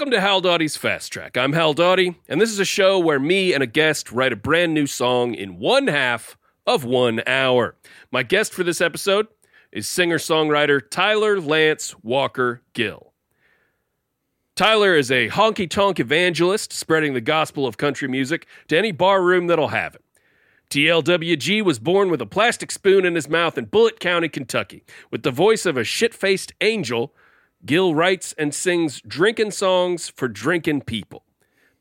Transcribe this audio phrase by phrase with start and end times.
[0.00, 1.36] Welcome to Howell Dawdy's Fast Track.
[1.36, 4.36] I'm Hal Dottie, and this is a show where me and a guest write a
[4.36, 7.76] brand new song in one half of one hour.
[8.10, 9.26] My guest for this episode
[9.70, 13.12] is singer songwriter Tyler Lance Walker Gill.
[14.56, 19.22] Tyler is a honky tonk evangelist spreading the gospel of country music to any bar
[19.22, 20.04] room that'll have it.
[20.70, 24.82] TLWG was born with a plastic spoon in his mouth in Bullitt County, Kentucky.
[25.10, 27.12] With the voice of a shit faced angel,
[27.66, 31.22] Gill writes and sings drinking songs for drinking people.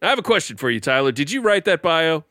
[0.02, 1.12] Now, I have a question for you, Tyler.
[1.12, 2.24] Did you write that bio?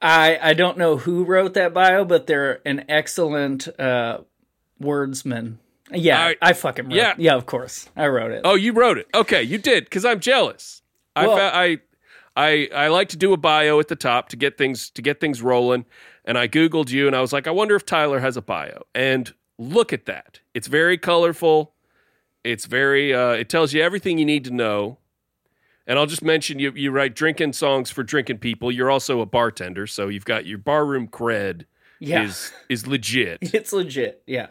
[0.00, 4.18] I I don't know who wrote that bio, but they're an excellent uh,
[4.80, 5.58] wordsman.
[5.92, 6.94] Yeah, I- I, fucking wrote.
[6.94, 7.14] yeah.
[7.16, 8.42] Yeah, of course, I wrote it.
[8.44, 9.06] Oh, you wrote it.
[9.14, 10.82] Okay, you did because I'm jealous.
[11.14, 11.78] I, Well- fa- I
[12.36, 15.20] I I like to do a bio at the top to get things to get
[15.20, 15.84] things rolling.
[16.24, 18.82] And I googled you, and I was like, I wonder if Tyler has a bio.
[18.96, 20.40] And look at that.
[20.54, 21.72] It's very colorful.
[22.46, 23.12] It's very.
[23.14, 24.98] Uh, it tells you everything you need to know.
[25.88, 26.72] And I'll just mention you.
[26.72, 28.72] You write drinking songs for drinking people.
[28.72, 31.64] You're also a bartender, so you've got your barroom cred
[32.00, 33.38] yeah, is is legit.
[33.54, 34.22] it's legit.
[34.26, 34.48] Yeah,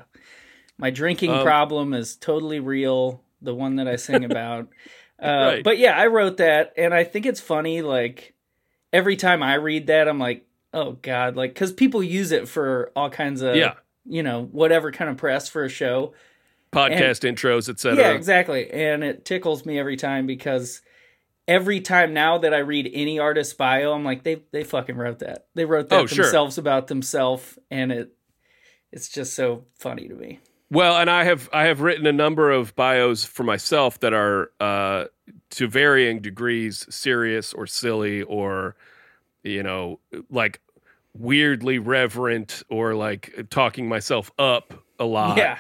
[0.77, 3.21] my drinking Um, problem is totally real.
[3.41, 4.69] The one that I sing about.
[5.21, 5.63] uh, Right.
[5.63, 7.81] But yeah, I wrote that, and I think it's funny.
[7.81, 8.33] Like
[8.93, 12.91] every time I read that, I'm like, oh god, like because people use it for
[12.95, 13.73] all kinds of Yeah.
[14.05, 16.13] you know whatever kind of press for a show.
[16.75, 17.97] Podcast intros, etc.
[17.97, 18.69] Yeah, exactly.
[18.71, 20.81] And it tickles me every time because
[21.47, 25.19] every time now that I read any artist's bio, I'm like, they they fucking wrote
[25.19, 25.47] that.
[25.55, 26.25] They wrote that Oh, sure.
[26.25, 28.11] themselves about themselves, and it
[28.91, 30.39] it's just so funny to me.
[30.71, 34.51] Well, and I have I have written a number of bios for myself that are
[34.59, 35.05] uh,
[35.51, 38.75] to varying degrees serious or silly or
[39.43, 40.59] you know like
[41.13, 45.37] weirdly reverent or like talking myself up a lot.
[45.37, 45.57] yeah.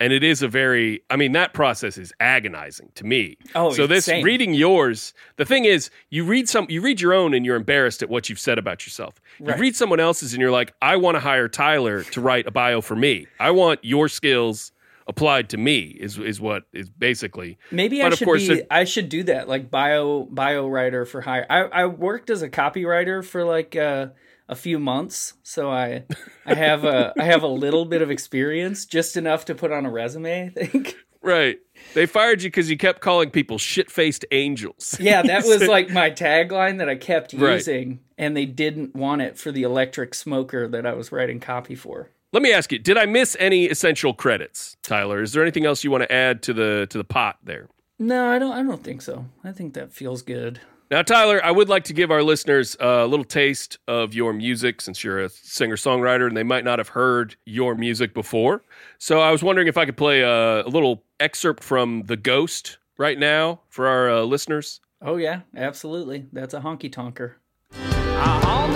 [0.00, 3.36] And it is a very I mean that process is agonizing to me.
[3.54, 7.34] Oh, so this reading yours, the thing is you read some you read your own
[7.34, 9.20] and you're embarrassed at what you've said about yourself.
[9.40, 9.56] Right.
[9.56, 12.50] You read someone else's and you're like, I want to hire Tyler to write a
[12.50, 13.26] bio for me.
[13.40, 14.72] I want your skills
[15.06, 18.54] applied to me is is what is basically Maybe But I of should course be.
[18.58, 21.46] it- I should do that, like bio bio writer for hire.
[21.48, 24.08] I I worked as a copywriter for like uh,
[24.48, 26.04] a few months, so I
[26.46, 29.84] I have a I have a little bit of experience, just enough to put on
[29.86, 30.46] a resume.
[30.46, 30.96] I think.
[31.22, 31.58] right.
[31.94, 34.96] They fired you because you kept calling people shit faced angels.
[35.00, 37.54] Yeah, that was like my tagline that I kept Right.
[37.54, 41.74] using, and they didn't want it for the electric smoker that I was writing copy
[41.74, 42.10] for.
[42.32, 45.22] Let me ask you, did I miss any essential credits, Tyler?
[45.22, 47.68] Is there anything else you want to add to the to the pot there?
[47.98, 48.52] No, I don't.
[48.52, 49.26] I don't think so.
[49.44, 50.60] I think that feels good.
[50.90, 54.80] Now, Tyler, I would like to give our listeners a little taste of your music
[54.80, 58.62] since you're a singer songwriter and they might not have heard your music before.
[58.96, 62.78] So I was wondering if I could play a, a little excerpt from The Ghost
[62.96, 64.80] right now for our uh, listeners.
[65.02, 66.26] Oh yeah, absolutely.
[66.32, 67.34] That's a honky tonker.
[68.46, 68.72] On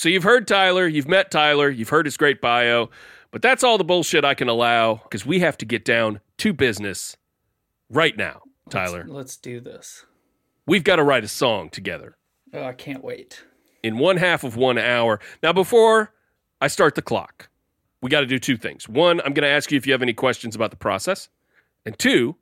[0.00, 2.88] So you've heard Tyler, you've met Tyler, you've heard his great bio,
[3.32, 6.54] but that's all the bullshit I can allow because we have to get down to
[6.54, 7.18] business
[7.90, 8.40] right now,
[8.70, 9.04] Tyler.
[9.06, 10.06] Let's do this.
[10.64, 12.16] We've got to write a song together.
[12.54, 13.44] Oh, I can't wait.
[13.82, 15.20] in one half of one hour.
[15.42, 16.14] Now, before
[16.62, 17.50] I start the clock,
[18.00, 18.88] we got to do two things.
[18.88, 21.28] One, I'm going to ask you if you have any questions about the process.
[21.84, 22.36] And two,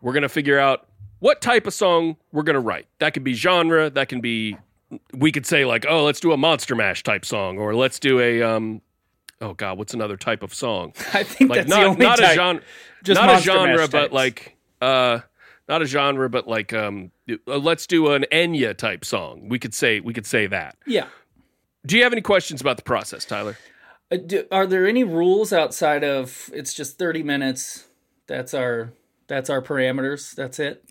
[0.00, 2.86] we're going to figure out what type of song we're going to write.
[2.98, 4.56] That could be genre, that can be,
[5.12, 8.20] we could say, like, oh, let's do a Monster Mash type song, or let's do
[8.20, 8.80] a, um,
[9.40, 10.92] oh God, what's another type of song?
[11.14, 12.32] I think Like, that's not, the only not type.
[12.32, 12.62] a genre,
[13.02, 14.12] just not a genre, but types.
[14.12, 15.20] like, uh,
[15.68, 19.48] not a genre, but like, um, uh, let's do an Enya type song.
[19.48, 20.76] We could say, we could say that.
[20.86, 21.06] yeah.
[21.86, 23.58] Do you have any questions about the process, Tyler?
[24.10, 27.86] Uh, do, are there any rules outside of it's just 30 minutes?
[28.26, 28.92] That's our
[29.26, 30.34] that's our parameters.
[30.34, 30.82] That's it.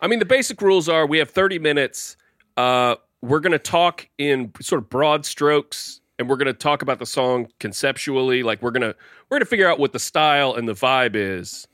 [0.00, 2.16] I mean, the basic rules are we have 30 minutes.
[2.56, 6.82] Uh, we're going to talk in sort of broad strokes and we're going to talk
[6.82, 8.42] about the song conceptually.
[8.42, 8.94] Like we're going to,
[9.30, 11.66] we're going to figure out what the style and the vibe is.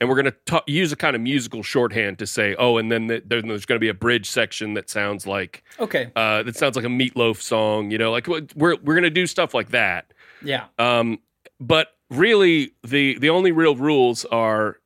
[0.00, 3.06] and we're going to use a kind of musical shorthand to say, oh, and then
[3.08, 6.12] the, there, there's going to be a bridge section that sounds like Okay.
[6.16, 7.90] uh, that sounds like a Meatloaf song.
[7.90, 10.12] You know, like we're we're going to do stuff like that.
[10.42, 10.66] Yeah.
[10.78, 11.18] Um,
[11.58, 14.76] but really, the the only real rules are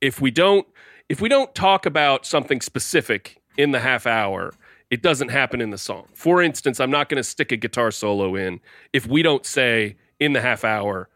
[0.00, 0.66] if we don't
[1.08, 4.52] if we don't talk about something specific in the half hour,
[4.90, 6.06] it doesn't happen in the song.
[6.14, 8.60] For instance, I'm not going to stick a guitar solo in
[8.92, 11.08] if we don't say in the half hour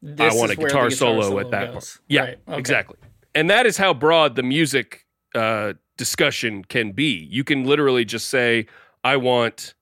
[0.00, 1.72] This I want a the guitar, solo, at that goes.
[1.72, 2.00] part.
[2.08, 2.58] Yeah, Right, okay.
[2.58, 2.96] exactly.
[3.34, 7.26] And that is how broad the music uh, discussion can be.
[7.30, 8.66] You can literally just say,
[9.04, 9.74] "I want,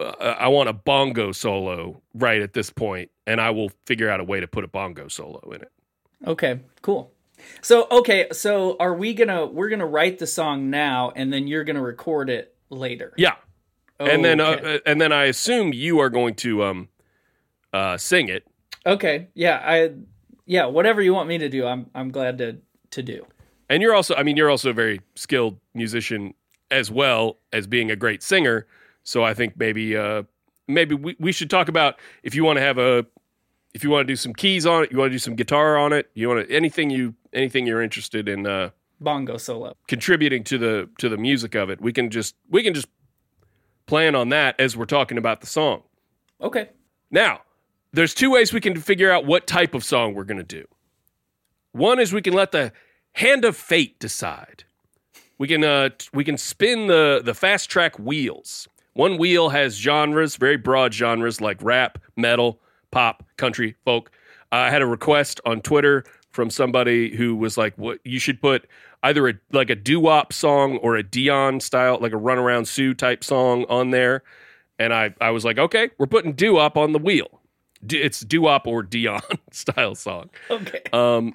[0.00, 2.70] uh, I want a bongo solo right at this
[3.26, 5.70] and I will figure out a way to put a bongo solo in it.
[6.26, 7.12] Okay, cool.
[7.60, 11.64] So okay, so are we gonna we're gonna write the song now and then you're
[11.64, 13.12] gonna record it later?
[13.16, 13.36] Yeah,
[14.00, 16.88] and then, uh, and then I assume you are going to um,
[17.72, 18.46] uh, sing it.
[18.84, 19.92] Okay, yeah, I
[20.46, 22.58] yeah, whatever you want me to do, I'm I'm glad to
[22.90, 23.26] to do.
[23.68, 26.34] And you're also, I mean, you're also a very skilled musician
[26.70, 28.66] as well as being a great singer.
[29.02, 30.24] So I think maybe, uh,
[30.68, 33.06] maybe we, we should talk about if you want to have a,
[33.72, 35.78] if you want to do some keys on it, you want to do some guitar
[35.78, 38.70] on it, you want to anything you anything you're interested in uh,
[39.02, 39.74] Bongo solo.
[39.88, 42.88] contributing to the to the music of it, we can just we can just
[43.86, 45.82] plan on that as we're talking about the song.
[46.40, 46.70] Okay.
[47.10, 47.42] Now,
[47.92, 50.64] there's two ways we can figure out what type of song we're going to do.
[51.72, 52.72] One is we can let the
[53.12, 54.64] hand of fate decide.
[55.38, 58.68] We can uh, we can spin the the fast track wheels.
[58.94, 62.60] One wheel has genres, very broad genres like rap, metal,
[62.90, 64.10] pop, country, folk.
[64.52, 68.66] I had a request on Twitter from somebody who was like, "What you should put
[69.02, 72.94] either a like a doo wop song or a Dion style, like a Runaround Sue
[72.94, 74.22] type song on there."
[74.78, 77.40] And I I was like, "Okay, we're putting doo wop on the wheel.
[77.86, 79.20] D- It's doo wop or Dion
[79.50, 80.80] style song." Okay.
[80.92, 81.34] Um,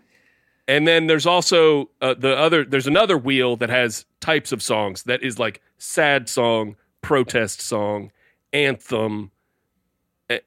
[0.67, 2.65] and then there's also uh, the other.
[2.65, 8.11] There's another wheel that has types of songs that is like sad song, protest song,
[8.51, 9.31] anthem,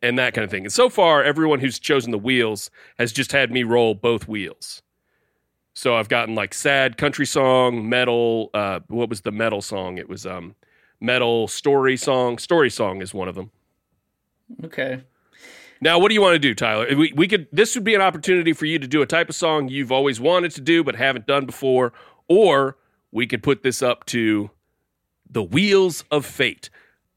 [0.03, 0.65] and that kind of thing.
[0.65, 4.83] And so far, everyone who's chosen the wheels has just had me roll both wheels.
[5.75, 8.51] So I've gotten like sad country song, metal.
[8.53, 9.99] Uh, what was the metal song?
[9.99, 10.55] It was um,
[11.01, 12.39] metal story song.
[12.39, 13.51] Story song is one of them.
[14.65, 15.03] Okay.
[15.81, 16.87] Now, what do you want to do, Tyler?
[16.95, 17.47] We, we could.
[17.53, 20.21] This would be an opportunity for you to do a type of song you've always
[20.21, 21.93] wanted to do but haven't done before,
[22.29, 22.77] or
[23.11, 24.51] we could put this up to
[25.29, 26.69] the wheels of fate.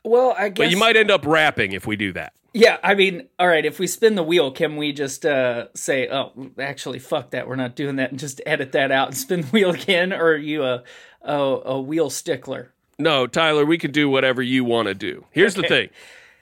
[0.04, 2.34] Well, I guess But you might end up rapping if we do that.
[2.54, 6.08] Yeah, I mean, all right, if we spin the wheel, can we just uh say,
[6.08, 7.48] "Oh, actually fuck that.
[7.48, 10.34] We're not doing that." and just edit that out and spin the wheel again or
[10.34, 10.84] are you a
[11.24, 12.72] a, a wheel stickler?
[13.00, 15.26] No, Tyler, we can do whatever you want to do.
[15.32, 15.90] Here's the thing: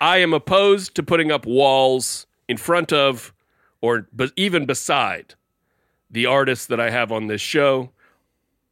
[0.01, 3.33] I am opposed to putting up walls in front of,
[3.79, 5.35] or but even beside,
[6.09, 7.91] the artists that I have on this show.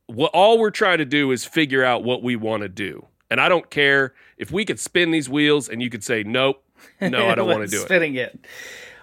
[0.07, 3.39] What all we're trying to do is figure out what we want to do, and
[3.39, 6.63] I don't care if we could spin these wheels and you could say nope,
[7.00, 7.86] no, I don't want to do it.
[7.86, 8.39] Spinning it.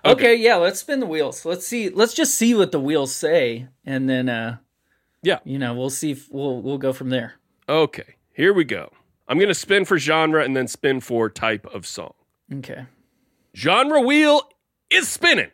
[0.04, 0.34] Okay.
[0.36, 1.44] yeah, let's spin the wheels.
[1.44, 1.88] Let's see.
[1.90, 4.56] Let's just see what the wheels say, and then, uh,
[5.22, 5.38] Yeah.
[5.44, 6.12] you know, we'll see.
[6.12, 7.34] If, we'll we'll go from there.
[7.68, 8.90] Okay, here we go.
[9.28, 12.14] I'm going to spin for genre and then spin for type of song.
[12.52, 12.86] Okay.
[13.56, 14.42] Genre wheel
[14.90, 15.50] is spinning.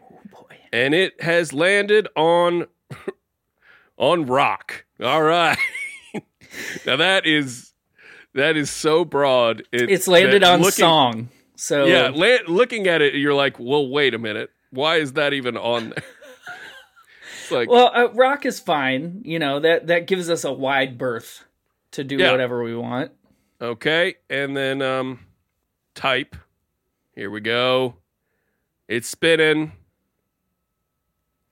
[0.00, 0.56] Oh boy.
[0.72, 2.68] and it has landed on
[3.96, 4.84] on rock.
[5.02, 5.58] All right.
[6.86, 7.72] now that is
[8.34, 9.62] that is so broad.
[9.72, 11.28] It- It's landed on looking- song.
[11.56, 14.50] So Yeah, la- looking at it, you're like, well, wait a minute.
[14.70, 16.02] Why is that even on there?
[17.42, 19.22] it's like, Well, uh, rock is fine.
[19.24, 21.44] You know that that gives us a wide berth
[21.92, 22.32] to do Yeah.
[22.32, 23.12] whatever we want.
[23.60, 25.20] okay, and then um,
[25.94, 26.34] type.
[27.14, 27.94] Here we go.
[28.88, 29.72] It's spinning.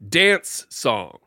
[0.07, 1.19] Dance song.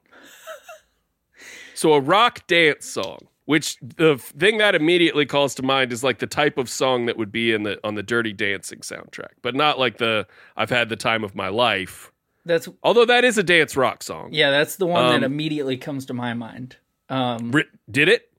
[1.73, 6.19] so a rock dance song, which the thing that immediately calls to mind is like
[6.19, 9.55] the type of song that would be in the on the Dirty Dancing soundtrack, but
[9.55, 12.11] not like the I've had the time of my life.
[12.45, 14.29] That's Although that is a dance rock song.
[14.31, 16.75] yeah, that's the one Um, that immediately comes to my mind.
[17.09, 17.51] Um,
[17.89, 18.31] Did it?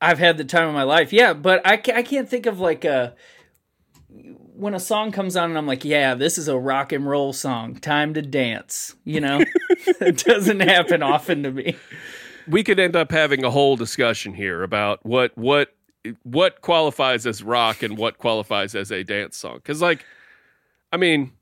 [0.00, 1.12] I've had the time of my life.
[1.12, 3.14] Yeah, but I, I can't think of like a
[4.54, 7.32] when a song comes on and I'm like, yeah, this is a rock and roll
[7.32, 7.76] song.
[7.76, 8.94] Time to dance.
[9.04, 9.44] You know,
[10.00, 11.76] it doesn't happen often to me.
[12.48, 15.74] We could end up having a whole discussion here about what what
[16.22, 19.56] what qualifies as rock and what qualifies as a dance song.
[19.56, 20.04] Because, like,
[20.92, 21.32] I mean,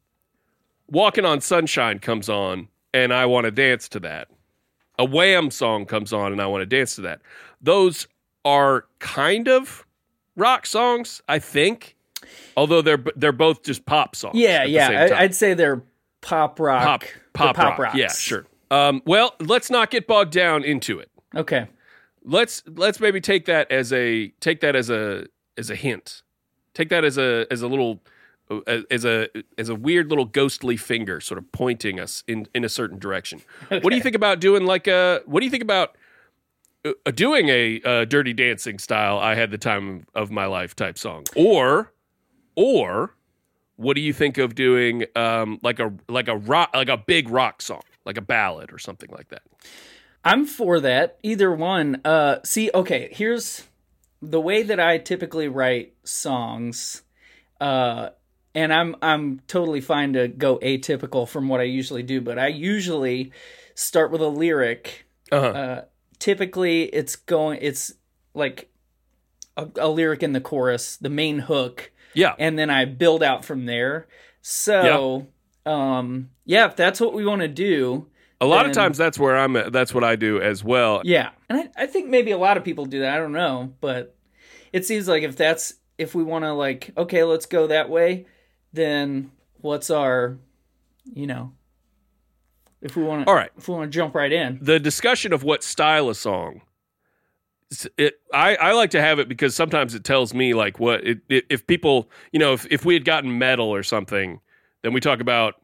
[0.91, 4.29] "Walking on Sunshine" comes on, and I want to dance to that.
[4.99, 7.21] A Wham song comes on, and I want to dance to that.
[7.61, 8.09] Those
[8.45, 9.87] are kind of
[10.37, 11.97] rock songs, I think.
[12.57, 14.37] Although they're they're both just pop songs.
[14.37, 15.11] Yeah, yeah.
[15.15, 15.83] I'd say they're
[16.23, 16.83] pop rock.
[16.83, 17.03] pop
[17.35, 17.79] pop, pop rock.
[17.79, 17.97] rocks.
[17.97, 18.47] Yeah, sure.
[18.71, 21.11] Um, well, let's not get bogged down into it.
[21.35, 21.69] Okay.
[22.25, 26.23] Let's let's maybe take that as a take that as a as a hint.
[26.75, 28.01] Take that as a as a little
[28.51, 32.65] uh, as a as a weird little ghostly finger sort of pointing us in in
[32.65, 33.43] a certain direction.
[33.69, 35.97] What do you think about doing like a what do you think about
[36.85, 40.99] uh, doing a uh, dirty dancing style I had the time of my life type
[40.99, 41.93] song or
[42.55, 43.15] or
[43.77, 47.29] what do you think of doing um, like a like a rock like a big
[47.29, 49.43] rock song like a ballad or something like that
[50.25, 51.19] I'm for that.
[51.23, 52.01] Either one.
[52.05, 53.63] Uh see, okay, here's
[54.21, 57.03] the way that I typically write songs.
[57.61, 58.09] Uh
[58.55, 62.49] and I'm I'm totally fine to go atypical from what I usually do, but I
[62.49, 63.33] usually
[63.75, 65.07] start with a lyric.
[65.31, 65.85] uh-huh Uh
[66.19, 67.93] typically it's going it's
[68.35, 68.69] like
[69.57, 73.45] a, a lyric in the chorus, the main hook, yeah and then I build out
[73.45, 74.09] from there.
[74.43, 75.27] So,
[75.67, 78.07] um yeah, if that's what we want to do,
[78.41, 81.31] a lot of times that's where I'm at that's what I do as well Yeah,
[81.49, 83.15] and I, I think maybe a lot of people do that.
[83.15, 84.15] I don't know, but
[84.73, 88.27] it seems like if that's if we want to like, okay, let's go that way,
[88.73, 89.31] then
[89.61, 90.37] what's our,
[91.05, 91.53] you know,
[92.83, 93.51] if we want to, All right.
[93.57, 96.61] if we want to jump right in, the discussion of what style a song
[97.97, 101.19] it I, I like to have it because sometimes it tells me like what it,
[101.29, 104.41] it, if people you know if, if we had gotten metal or something
[104.87, 105.55] then we talk about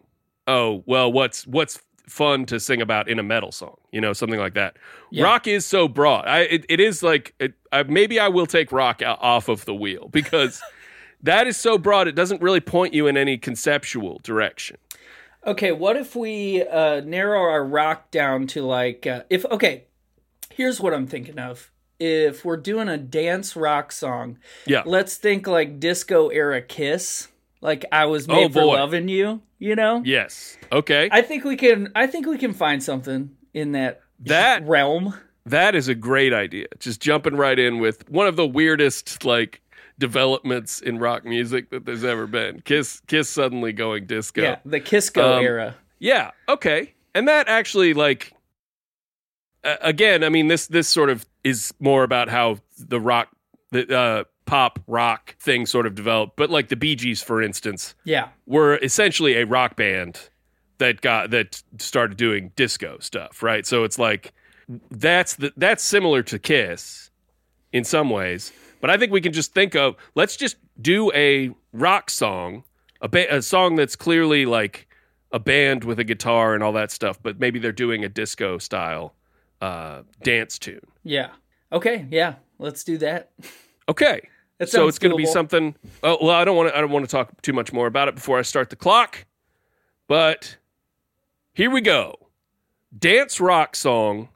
[0.47, 4.41] oh well what's what's fun to sing about in a metal song you know something
[4.41, 4.77] like that.
[5.11, 5.25] Yeah.
[5.25, 6.27] rock is so broad.
[6.27, 9.75] I, it, it is like it, I, maybe i will take rock off of the
[9.75, 10.61] wheel because
[11.23, 14.79] that is so broad it doesn't really point you in any conceptual direction.
[15.45, 19.85] Okay, what if we uh, narrow our rock down to like uh, if okay,
[20.51, 21.71] here's what I'm thinking of.
[21.99, 24.83] If we're doing a dance rock song, yeah.
[24.85, 27.29] let's think like disco era Kiss,
[27.63, 28.75] like I was Oh, made for boy.
[28.75, 29.41] loving you.
[29.59, 31.91] You know, yes okay I think we can.
[31.95, 35.15] I think we can find something in that that realm.
[35.47, 36.67] That is a great idea.
[36.79, 39.61] Just jumping right in with one of the weirdest like
[39.99, 42.61] developments in rock music that there's ever been.
[42.65, 44.43] Kiss Kiss suddenly going disco.
[44.43, 45.77] Yeah, the Kisco Um, era.
[46.01, 46.95] Yeah, okay.
[47.15, 48.33] And that actually like
[49.65, 53.29] uh, again, I mean this this sort of is more about how the rock
[53.71, 56.37] the uh pop rock thing sort of developed.
[56.37, 60.29] But like the Bee Gees for instance, Yeah, were essentially a rock band
[60.77, 63.65] that got that started doing disco stuff, right?
[63.67, 64.35] So it's like
[64.91, 67.11] that's the that's similar to Kiss
[67.73, 71.51] in some ways, but I think we can just think of let's just do a
[71.73, 72.65] rock song,
[73.01, 74.87] a, ba- a song that's clearly like
[75.33, 78.59] a band with a guitar and all that stuff, but maybe they're doing a disco
[78.59, 79.15] style
[79.63, 80.87] uh, dance tune.
[81.05, 81.31] yeah.
[81.73, 82.35] Okay, yeah.
[82.59, 83.31] Let's do that.
[83.89, 84.29] Okay.
[84.63, 85.75] That so it's going to be something.
[86.05, 86.77] Oh, well, I don't want to.
[86.77, 89.25] I don't want to talk too much more about it before I start the clock.
[90.07, 90.57] But
[91.53, 92.15] here we go.
[92.97, 94.29] Dance rock song.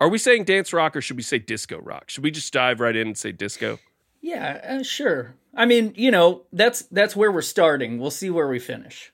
[0.00, 2.10] Are we saying dance rock or should we say disco rock?
[2.10, 3.78] Should we just dive right in and say disco?
[4.20, 5.36] Yeah, uh, sure.
[5.54, 8.00] I mean, you know, that's that's where we're starting.
[8.00, 9.12] We'll see where we finish.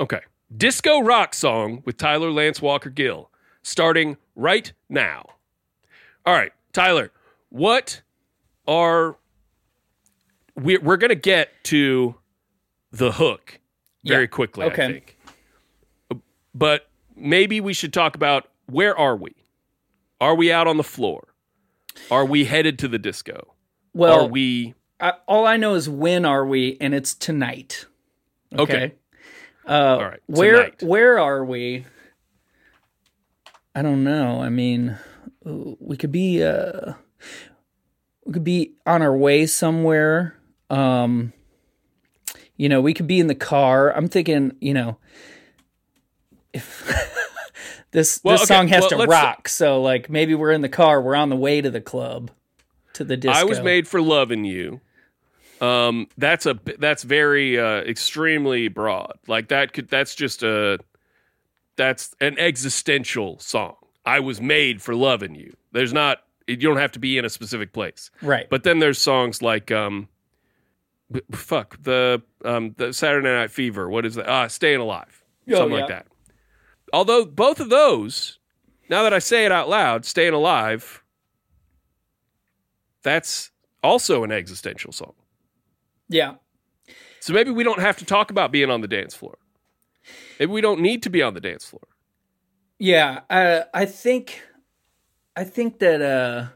[0.00, 0.20] Okay.
[0.56, 3.30] Disco rock song with Tyler Lance Walker Gill
[3.62, 5.26] starting right now.
[6.24, 7.12] All right, Tyler,
[7.50, 8.00] what
[8.66, 9.16] are
[10.56, 12.14] we we're going to get to
[12.92, 13.58] the hook
[14.04, 14.84] very Yeah, quickly, okay.
[14.84, 15.18] I think.
[16.54, 19.34] But maybe we should talk about where are we?
[20.20, 21.28] Are we out on the floor?
[22.10, 23.54] Are we headed to the disco?
[23.92, 27.86] Well, are we I, all I know is when are we, and it's tonight.
[28.56, 28.94] Okay.
[29.66, 30.82] Uh, All right, Where tonight.
[30.82, 31.84] where are we?
[33.74, 34.40] I don't know.
[34.42, 34.96] I mean,
[35.44, 36.92] we could be uh,
[38.24, 40.36] we could be on our way somewhere.
[40.74, 41.32] Um,
[42.56, 43.94] you know, we could be in the car.
[43.96, 44.98] I'm thinking, you know,
[46.52, 46.82] if
[47.90, 50.68] this Well, this okay, song has well, to rock, so like maybe we're in the
[50.68, 52.30] car, we're on the way to the club,
[52.94, 53.38] to the disco.
[53.38, 54.80] I was made for loving you.
[55.60, 59.14] Um, that's a that's very uh, extremely broad.
[59.26, 60.78] Like that could that's just a
[61.76, 63.76] that's an existential song.
[64.04, 65.54] I was made for loving you.
[65.72, 68.10] There's not you don't have to be in a specific place.
[68.20, 70.08] right, But then there's songs like um,
[71.32, 73.88] fuck the um the Saturday Night Fever.
[73.88, 74.28] What is that?
[74.28, 75.22] Ah, Staying Alive.
[75.50, 75.80] Oh, Something yeah.
[75.80, 76.06] like that.
[76.92, 78.38] Although both of those,
[78.88, 81.02] now that I say it out loud, Staying Alive.
[83.02, 83.50] That's
[83.82, 85.12] also an existential song.
[86.08, 86.36] yeah,
[87.20, 89.36] So maybe we don't have to talk about being on the dance floor.
[90.40, 91.82] Maybe we don't need to be on the dance floor.
[92.78, 94.40] Yeah, uh, I think
[95.36, 96.46] I think that uh,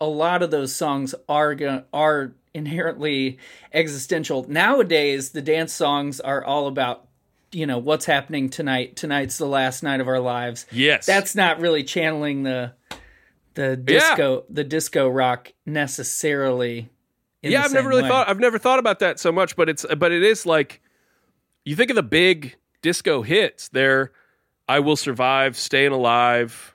[0.00, 3.38] a lot of those songs are go- are inherently
[3.72, 4.46] existential.
[4.48, 7.06] Nowadays, the dance songs are all about
[7.52, 8.96] you know what's happening tonight.
[8.96, 10.66] Tonight's the last night of our lives.
[10.72, 11.06] Yes.
[11.06, 12.72] That's not really channeling the
[13.54, 13.98] the Yeah.
[14.00, 16.90] disco the disco rock necessarily.
[17.42, 18.08] in yeah, I've never really way.
[18.08, 20.80] thought I've never thought about that so much, but it's but it is like
[21.64, 23.68] you think of the big disco hits.
[23.68, 24.12] They're
[24.68, 26.74] I will survive, staying alive.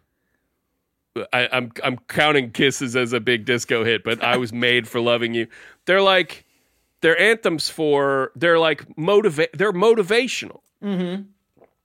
[1.34, 5.00] I, I'm I'm counting kisses as a big disco hit, but I was made for
[5.02, 5.48] loving you.
[5.86, 6.46] They're like
[7.02, 10.62] they're anthems for they're like motivate they're motivational.
[10.84, 11.24] Mm-hmm.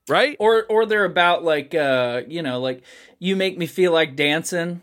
[0.08, 0.36] Right?
[0.38, 2.82] or or they're about like uh you know like
[3.18, 4.82] you make me feel like dancing.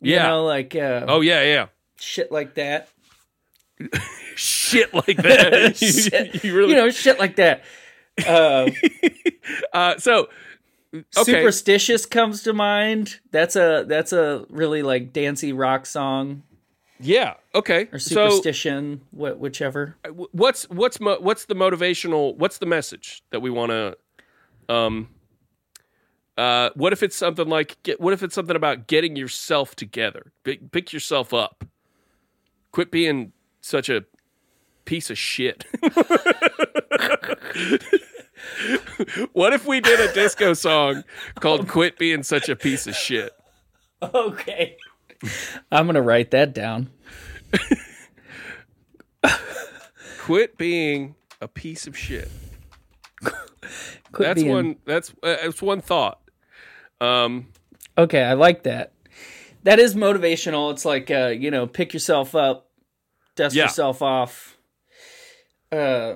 [0.00, 0.28] You Yeah.
[0.28, 1.66] know, like uh, Oh yeah, yeah.
[1.96, 2.88] shit like that.
[4.36, 5.76] Shit like that.
[5.76, 6.34] Shit.
[6.44, 7.64] you, you really You know, shit like that.
[8.26, 8.70] Uh,
[9.72, 10.28] uh, so
[10.94, 11.04] okay.
[11.10, 13.20] Superstitious comes to mind.
[13.30, 16.42] That's a that's a really like dancey rock song
[17.00, 17.34] Yeah.
[17.54, 17.88] Okay.
[17.92, 19.96] or So superstition, wh- whichever.
[20.32, 23.96] what's what's mo- what's the motivational what's the message that we want to
[24.68, 25.08] um
[26.38, 30.32] uh what if it's something like get what if it's something about getting yourself together
[30.44, 31.64] pick, pick yourself up
[32.70, 34.04] quit being such a
[34.86, 35.64] piece of shit
[39.32, 41.04] what if we did a disco song
[41.40, 43.32] called quit being such a piece of shit
[44.02, 44.76] Okay.
[45.70, 46.90] I'm gonna write that down.
[50.18, 52.28] quit being a piece of shit
[53.20, 53.32] Quit
[54.28, 56.20] that's being- one that's uh, that's one thought
[57.00, 57.46] um
[57.98, 58.94] Okay, I like that.
[59.64, 60.72] That is motivational.
[60.72, 62.70] It's like uh, you know, pick yourself up,
[63.36, 63.64] dust Yeah.
[63.64, 64.56] yourself off.
[65.70, 66.14] Uh,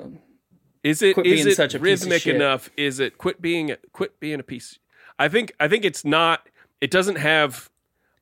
[0.86, 2.70] Is it Quit is being it such a rhythmic enough?
[2.76, 4.78] Is it quit being quit being a piece?
[5.18, 6.48] I think I think it's not.
[6.80, 7.68] It doesn't have.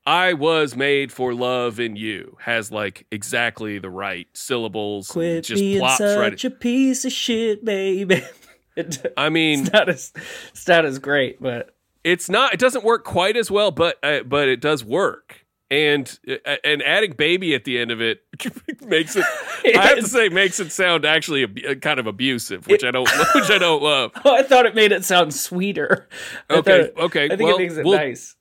[0.07, 5.09] I was made for love in you has like exactly the right syllables.
[5.09, 6.43] quit just being plops such right.
[6.43, 8.23] a piece of shit, baby.
[8.75, 10.11] it, I mean, it's not as
[10.49, 12.51] it's not as great, but it's not.
[12.51, 15.44] It doesn't work quite as well, but uh, but it does work.
[15.71, 18.21] And uh, and adding baby at the end of it
[18.85, 19.25] makes it.
[19.75, 22.91] I have to say, makes it sound actually ab- uh, kind of abusive, which I
[22.91, 24.11] don't which I don't love.
[24.23, 26.07] oh, I thought it made it sound sweeter.
[26.49, 28.35] I Okay, thought it- okay, I think well, it makes it we'll- nice.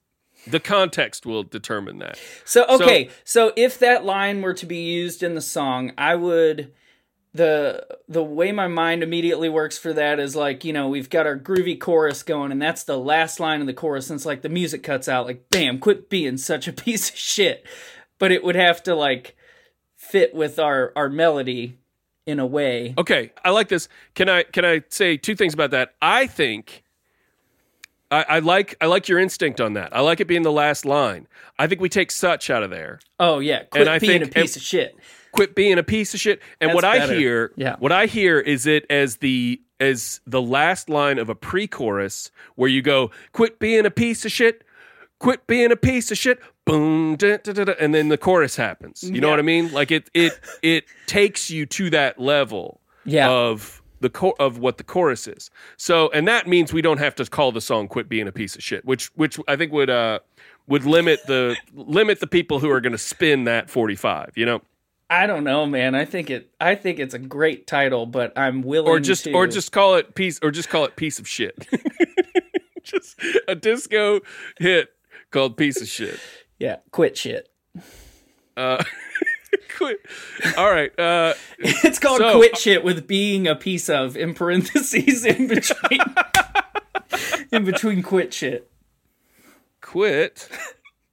[0.46, 2.20] The context will determine that.
[2.44, 6.70] So okay, so, if that line were to be used in the song, I would
[7.34, 11.26] the the way my mind immediately works for that is like, you know, we've got
[11.26, 14.42] our groovy chorus going and that's the last line of the chorus and it's like
[14.42, 17.66] the music cuts out like bam, quit being such a piece of shit.
[18.20, 19.36] But it would have to like
[19.96, 21.76] fit with our our melody
[22.24, 22.94] in a way.
[22.96, 23.88] Okay, I like this.
[24.14, 25.94] Can I can I say two things about that?
[26.00, 26.84] I think
[28.12, 29.94] I, I like I like your instinct on that.
[29.94, 31.26] I like it being the last line.
[31.58, 33.00] I think we take such out of there.
[33.18, 34.94] Oh yeah, quit I being think- a piece of shit.
[35.34, 36.40] Quit being a piece of shit.
[36.60, 37.14] And That's what I better.
[37.14, 37.76] hear, Yeah.
[37.80, 42.70] what I hear is it as the as the last line of a pre-chorus where
[42.70, 44.62] you go, "Quit being a piece of shit."
[45.18, 46.38] Quit being a piece of shit.
[46.66, 49.02] Boom, da, da, da, and then the chorus happens.
[49.02, 49.72] You know what I mean?
[49.72, 52.80] Like it, it, it takes you to that level.
[53.06, 53.28] Yeah.
[53.30, 55.50] of the co- of what the chorus is.
[55.76, 58.54] So, and that means we don't have to call the song "Quit Being a Piece
[58.54, 60.18] of Shit," which which I think would uh
[60.66, 64.30] would limit the limit the people who are going to spin that forty five.
[64.36, 64.62] You know,
[65.22, 65.94] I don't know, man.
[65.94, 69.32] I think it I think it's a great title, but I'm willing or just to
[69.32, 71.66] or just call it piece or just call it piece of shit.
[72.82, 74.20] just a disco
[74.58, 74.88] hit
[75.30, 76.18] called "Piece of Shit."
[76.58, 77.48] yeah, quit shit.
[78.56, 78.82] Uh,
[79.76, 79.98] quit.
[80.56, 80.96] All right.
[80.98, 86.00] Uh, It's called So- quit shit with being a piece of in parentheses in between
[87.52, 88.68] in between quit shit.
[89.80, 90.48] quit.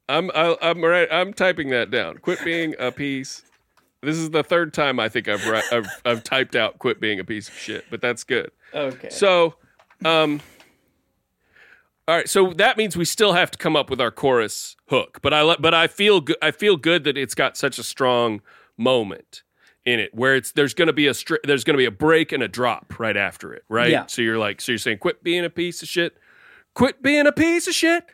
[0.10, 1.08] I'm I, I'm right.
[1.12, 2.18] I'm typing that down.
[2.18, 3.44] Quit being a piece.
[4.02, 7.20] This is the third time I think I've ri- I've, I've typed out "quit being
[7.20, 8.52] a piece of shit," but that's good.
[8.74, 9.10] Okay.
[9.10, 9.56] So,
[10.04, 10.42] um,
[12.08, 12.28] all right.
[12.28, 15.20] So that means we still have to come up with our chorus hook.
[15.22, 16.38] But I but I feel good.
[16.42, 18.42] I feel good that it's got such a strong
[18.78, 19.44] moment
[19.86, 21.92] in it where it's there's going to be a str- there's going to be a
[21.92, 23.64] break and a drop right after it.
[23.70, 23.92] Right.
[23.92, 24.06] Yeah.
[24.08, 26.18] So you're like so you're saying quit being a piece of shit.
[26.74, 28.06] Quit being a piece of shit.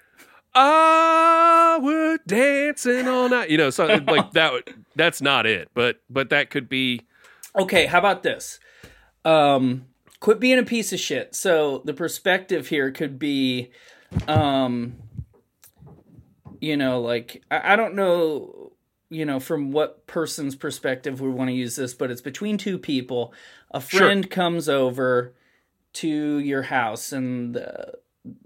[0.60, 3.50] Ah, we're dancing all night.
[3.50, 4.54] You know, so like that.
[4.54, 7.02] would- That's not it, but but that could be.
[7.56, 8.60] Okay, how about this?
[9.26, 9.86] Um
[10.20, 11.36] quit being a piece of shit.
[11.36, 13.70] So the perspective here could be
[14.28, 14.96] um
[16.60, 18.72] you know, like I, I don't know
[19.10, 22.78] you know from what person's perspective we want to use this, but it's between two
[22.80, 23.34] people.
[23.72, 24.00] A Sure.
[24.00, 25.34] friend comes over
[25.93, 27.91] to your house and uh,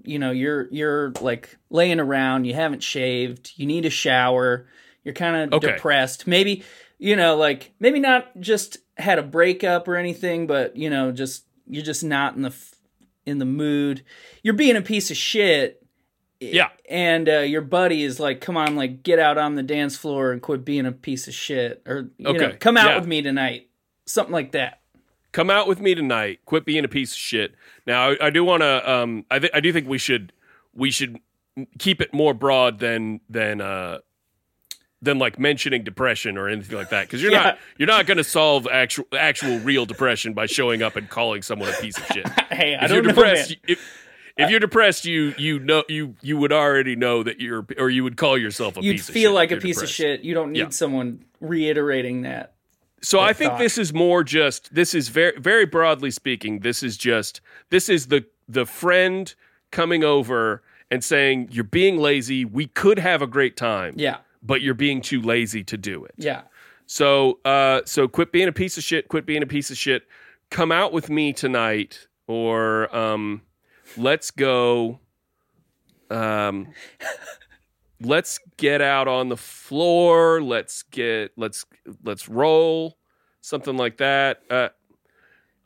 [0.03, 4.67] you know you're you're like laying around you haven't shaved you need a shower
[5.03, 5.73] you're kind of Okay.
[5.73, 6.63] depressed maybe
[6.99, 11.45] you know like maybe not just had a breakup or anything but you know just
[11.67, 12.53] you're just not in the
[13.25, 14.03] in the mood.
[14.41, 15.85] You're being a piece of shit.
[16.39, 16.69] Yeah.
[16.89, 20.31] And uh, your buddy is like, "Come on, like get out on the dance floor
[20.31, 22.95] and quit being a piece of shit," or you know, Okay, "Come out yeah.
[22.97, 23.69] with me tonight,"
[24.07, 24.80] something like that.
[25.31, 26.39] Come out with me tonight.
[26.45, 27.53] Quit being a piece of shit.
[27.87, 28.91] Now, I, I do want to.
[28.91, 30.33] Um, I th- I do think we should
[30.73, 31.19] we should
[31.79, 33.99] keep it more broad than than uh
[35.01, 37.41] than like mentioning depression or anything like that because you're Yeah.
[37.43, 41.41] not you're not going to solve actual actual real depression by showing up and calling
[41.41, 42.27] someone a piece of shit.
[42.51, 43.57] Hey, I if you're don't know, depressed, man.
[43.67, 43.97] if
[44.37, 48.03] if you're depressed, you you know you you would already know that you're or you
[48.03, 50.21] would call yourself a You'd piece of feel shit like a you're piece of shit.
[50.21, 50.69] You don't need Yeah.
[50.69, 52.53] someone reiterating that.
[53.03, 53.59] So I think thought.
[53.59, 58.07] this is more just this is very very broadly speaking this is just this is
[58.07, 59.33] the the friend
[59.71, 60.61] coming over
[60.91, 65.01] and saying you're being lazy we could have a great time Yeah, but you're being
[65.01, 66.13] too lazy to do it.
[66.17, 66.41] yeah.
[66.85, 70.03] So uh so quit being a piece of shit quit being a piece of shit
[70.49, 73.41] come out with me tonight or um
[73.97, 74.99] let's go
[76.09, 76.67] um
[78.01, 81.65] let's get out on the floor let's get let's
[82.03, 82.97] let's roll
[83.41, 84.69] something like that uh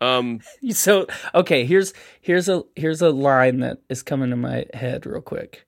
[0.01, 0.39] um
[0.71, 5.21] So okay, here's here's a here's a line that is coming to my head real
[5.21, 5.65] quick.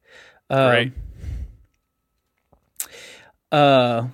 [0.50, 0.94] Um, right
[3.52, 4.08] Uh.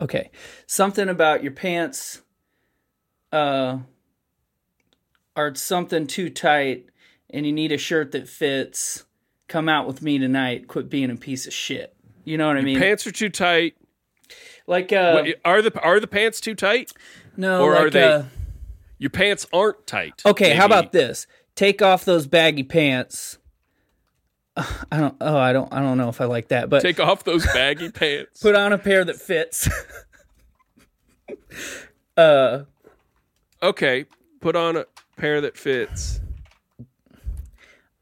[0.00, 0.30] Okay,
[0.66, 2.22] something about your pants.
[3.32, 3.78] Uh.
[5.36, 6.86] Are something too tight,
[7.30, 9.04] and you need a shirt that fits.
[9.48, 10.68] Come out with me tonight.
[10.68, 11.94] Quit being a piece of shit.
[12.24, 12.78] You know what I mean?
[12.78, 13.74] pants are too tight
[14.66, 16.92] like uh, What- are the are the pants too tight
[17.38, 18.22] no, or like, are they- uh,
[18.98, 21.26] your pants aren't tight Okay, how about this?
[21.54, 23.38] Take off those baggy pants.
[24.56, 25.16] I don't.
[25.20, 25.72] Oh, I don't.
[25.72, 26.68] I don't know if I like that.
[26.68, 29.68] But take off those baggy pants put on a pair that fits.
[32.16, 32.64] uh,
[33.62, 34.04] okay
[34.40, 34.84] put on a
[35.16, 36.20] pair that fits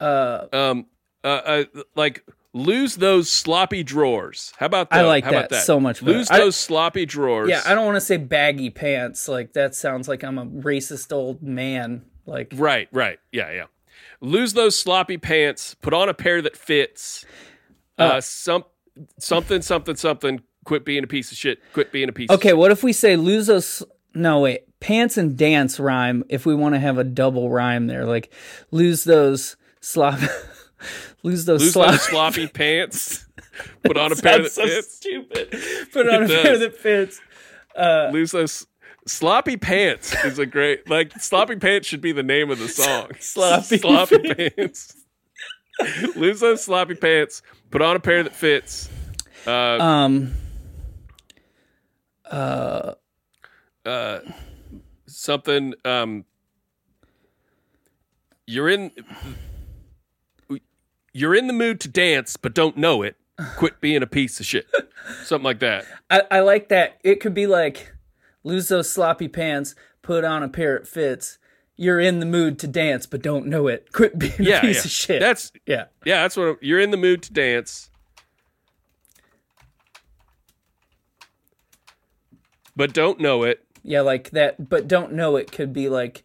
[0.00, 0.86] uh, um
[1.24, 5.50] uh, uh like lose those sloppy drawers how about that I like how about that
[5.50, 6.18] that so much better.
[6.18, 7.62] lose I- those sloppy drawers yeah.
[7.66, 9.28] I don't want to say baggy pants.
[9.28, 12.04] Like that sounds like I'm a racist old man.
[12.24, 13.64] Like right right yeah yeah
[14.20, 17.24] lose those sloppy pants put on a pair that fits
[17.98, 18.64] uh, some
[19.18, 22.52] something something something quit being a piece of shit quit being a piece of okay,
[22.52, 23.82] what if we say lose those?
[24.14, 26.24] No wait, pants and dance rhyme.
[26.28, 28.32] If we want to have a double rhyme there, like
[28.70, 29.56] lose those
[29.86, 30.18] slop.
[31.22, 31.90] lose those lose slop.
[31.92, 33.26] those sloppy pants
[33.84, 35.50] put on a pair that Sounds so fits stupid.
[35.92, 37.20] Put on It a pair that fits.
[38.12, 38.66] lose those
[39.06, 43.08] sloppy pants is a great like sloppy pants should be the name of the song
[43.20, 44.96] Sloppy sloppy pants
[46.16, 48.88] lose those sloppy pants put on a pair that fits
[49.46, 50.32] uh, Um.
[52.28, 52.94] uh,
[55.06, 56.24] something um
[58.46, 58.90] you're in
[61.16, 63.16] you're in the mood to dance but don't know it
[63.56, 64.66] quit being a piece of shit
[65.24, 66.98] something like that I, I like that.
[67.02, 67.92] It could be like,
[68.44, 71.38] lose those sloppy pants, put on a pair that fits.
[71.76, 73.92] You're in the mood to dance, but don't know it.
[73.92, 74.82] Quit being yeah, a piece yeah.
[74.84, 75.20] of shit.
[75.20, 75.84] that's yeah.
[76.04, 77.90] yeah that's what you're in the mood to dance
[82.76, 86.24] but don't know it Yeah, like that, but don't know it could be like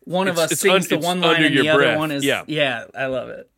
[0.00, 1.98] one of It's- us it's sings un- the one line and the other breath.
[1.98, 2.44] one is Yeah.
[2.46, 2.84] yeah.
[2.94, 3.48] I love it.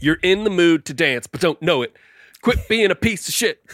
[0.00, 1.96] You're in the mood to dance but don't know it.
[2.42, 3.64] Quit being a piece of shit.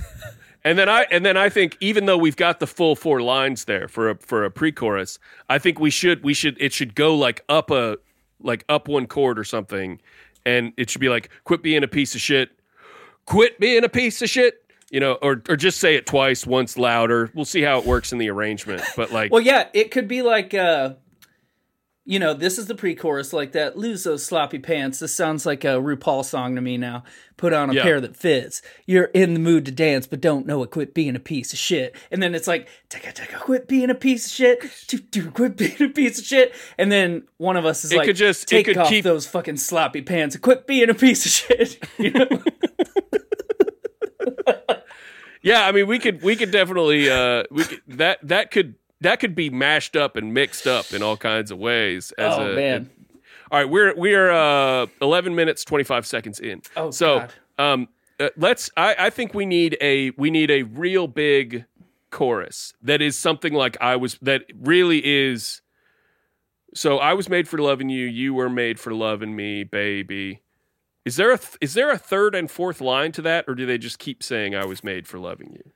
[0.64, 3.66] And then i and then i think even though we've got the full four lines
[3.66, 7.14] there for a for a pre-chorus i think we should we should it should go
[7.14, 7.98] like up a
[8.40, 10.00] like up one chord or something.
[10.44, 12.50] And it should be like quit being a piece of shit.
[13.26, 14.62] Quit being a piece of shit.
[14.90, 17.30] You know or or just say it twice once louder.
[17.34, 20.22] We'll see how it works in the arrangement but like Well, yeah, it could be
[20.22, 20.94] like, uh,
[22.08, 23.76] you know, this is the pre-chorus, like that.
[23.76, 25.00] Lose those sloppy pants.
[25.00, 27.02] This sounds like a RuPaul song to me now.
[27.36, 27.82] Put on a Yeah.
[27.82, 28.62] pair that fits.
[28.86, 30.70] You're in the mood to dance, but don't know it.
[30.70, 31.94] Quit being a piece of shit.
[32.10, 34.62] And then it's like, take a take a quit being a piece of shit.
[34.86, 36.54] Do do quit being a piece of shit.
[36.78, 39.26] And then one of us is It like, could just- take could off keep- those
[39.26, 41.84] fucking sloppy pants and quit being a piece of shit.
[41.98, 42.28] You know?
[45.42, 49.20] Yeah, I mean, we could we could definitely uh, we could, that that could that
[49.20, 52.12] could be mashed up and mixed up in all kinds of ways.
[52.12, 52.90] As oh a, man.
[53.50, 56.62] all right, we're we're uh, eleven minutes twenty five seconds in.
[56.76, 57.32] Oh, so God.
[57.58, 58.70] um, uh, let's.
[58.76, 61.64] I, I think we need a we need a real big
[62.10, 65.60] chorus that is something like I was that really is.
[66.74, 68.06] So I was made for loving you.
[68.06, 70.42] You were made for loving me, baby.
[71.04, 73.64] Is there a th- is there a third and fourth line to that, or do
[73.64, 75.72] they just keep saying I was made for loving you?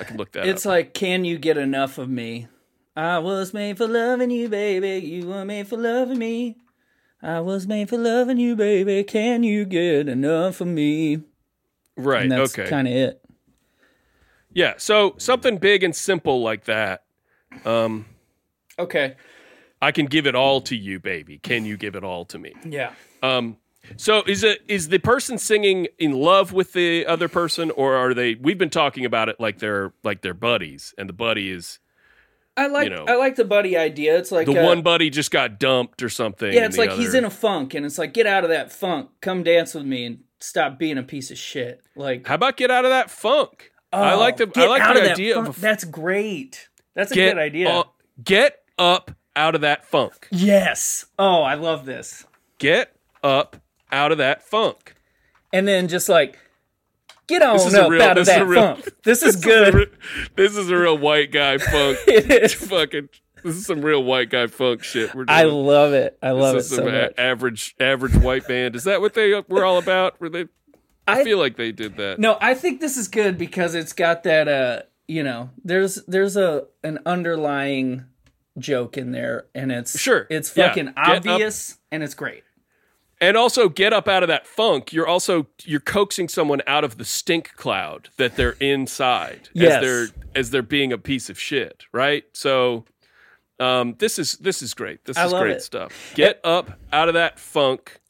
[0.00, 0.70] I can look that It's up.
[0.70, 2.48] like, can you get enough of me?
[2.96, 5.04] I was made for loving you, baby.
[5.06, 6.56] You were made for loving me.
[7.22, 9.04] I was made for loving you, baby.
[9.04, 11.22] Can you get enough of me?
[11.96, 12.22] Right.
[12.22, 12.68] And that's okay.
[12.68, 13.22] kind of it.
[14.52, 14.74] yeah.
[14.78, 17.04] So something big and simple like that.
[17.64, 18.06] Um,
[18.78, 19.16] Okay.
[19.82, 21.38] I can give it all to you, baby.
[21.38, 22.54] Can you give it all to me?
[22.64, 22.92] Yeah.
[23.22, 23.56] Um,
[23.96, 28.14] so is it is the person singing in love with the other person, or are
[28.14, 28.34] they?
[28.34, 31.78] We've been talking about it like they're like they're buddies, and the buddy is
[32.56, 33.04] I like know.
[33.08, 34.18] I like the buddy idea.
[34.18, 36.52] It's like the uh, one buddy just got dumped or something.
[36.52, 39.10] Yeah, it's like he's in a funk, and it's like get out of that funk.
[39.20, 41.82] Come dance with me and stop being a piece of shit.
[41.96, 43.72] Like How about get out of that funk?
[43.92, 46.68] I oh, like the I like the idea of That's great.
[46.94, 47.84] That's a get good idea.
[48.22, 50.28] get up out of that funk.
[50.30, 51.06] yes.
[51.18, 52.26] Oh, I love this.
[52.58, 53.56] Get up
[53.92, 54.94] out of that funk.
[55.52, 56.38] And then just like
[57.26, 58.88] get on is up real- out of this is a that real- funk.
[59.04, 59.74] This is This is good.
[59.74, 59.86] re-
[60.36, 61.98] This is a real white guy funk.
[62.06, 62.54] It is.
[62.54, 63.08] Fucking.
[63.42, 65.14] This is some real white guy funk shit.
[65.14, 65.38] We're doing.
[65.38, 66.18] I love it.
[66.22, 68.76] I love it this is so some a- average average white band.
[68.76, 70.20] Is that what they were all about?
[70.20, 70.46] Were they?
[71.08, 72.18] I I- feel like they did that.
[72.18, 76.36] No, I think this is good because it's got that uh you know, there's there's
[76.36, 78.04] a an underlying
[78.58, 80.26] joke in there and it's Sure.
[80.30, 80.68] it's Yeah.
[80.68, 82.44] fucking up- obvious and it's great.
[83.22, 84.92] And also get up out of that funk.
[84.94, 89.72] You're also you're coaxing someone out of the stink cloud that they're inside Yes.
[89.74, 92.24] as they're as they're being a piece of shit, right?
[92.32, 92.86] So
[93.58, 95.04] um this is this is great.
[95.04, 95.62] This I is great it.
[95.62, 95.92] stuff.
[96.14, 98.00] Get up out of that funk.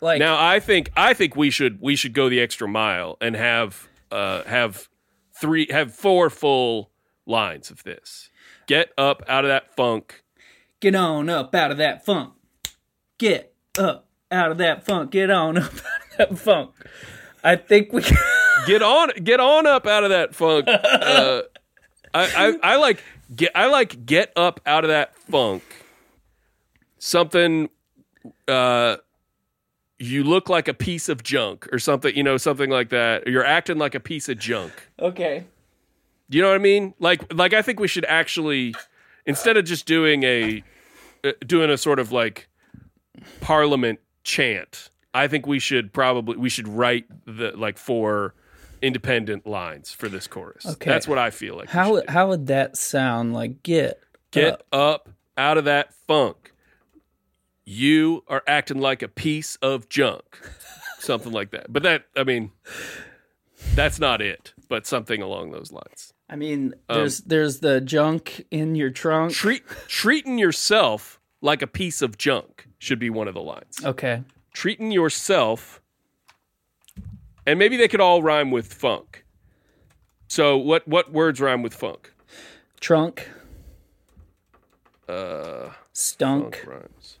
[0.00, 3.36] Like Now I think I think we should we should go the extra mile and
[3.36, 4.88] have uh have
[5.38, 6.90] three have four full
[7.26, 8.30] lines of this.
[8.66, 10.22] Get up out of that funk.
[10.80, 12.32] get on up out of that funk.
[13.18, 15.10] Get up out of that funk.
[15.10, 16.70] Get on up out of that funk.
[17.42, 18.02] I think we
[18.66, 20.66] Get on get on up out of that funk.
[20.68, 21.42] Uh,
[22.14, 22.24] I,
[22.62, 23.02] I I like
[23.34, 25.62] get I like get up out of that funk.
[26.98, 27.68] Something
[28.48, 28.96] uh
[29.98, 33.26] you look like a piece of junk or something, you know, something like that.
[33.26, 34.72] You're acting like a piece of junk.
[34.98, 35.44] Okay.
[36.30, 36.94] Do you know what I mean?
[36.98, 38.74] Like, like I think we should actually,
[39.26, 40.64] instead of just doing a,
[41.22, 42.48] uh, doing a sort of like
[43.40, 48.34] parliament chant, I think we should probably we should write the like four
[48.82, 50.66] independent lines for this chorus.
[50.66, 50.90] Okay.
[50.90, 51.68] That's what I feel like.
[51.68, 54.00] How how would that sound like get
[54.32, 54.66] get up.
[54.72, 56.52] up out of that funk?
[57.64, 60.38] You are acting like a piece of junk,
[60.98, 61.72] something like that.
[61.72, 62.50] But that, I mean,
[63.74, 64.52] that's not it.
[64.68, 66.12] But something along those lines.
[66.28, 69.32] I mean, Um, there's there's the junk in your trunk.
[69.32, 73.80] treat treating yourself like a piece of junk should be one of the lines.
[73.84, 74.22] Okay.
[74.52, 75.80] Treating yourself,
[77.46, 79.24] and maybe they could all rhyme with funk.
[80.28, 82.12] So what what words rhyme with funk?
[82.80, 83.28] Trunk.
[85.08, 86.56] Uh, Stunk.
[86.56, 87.18] funk rhymes.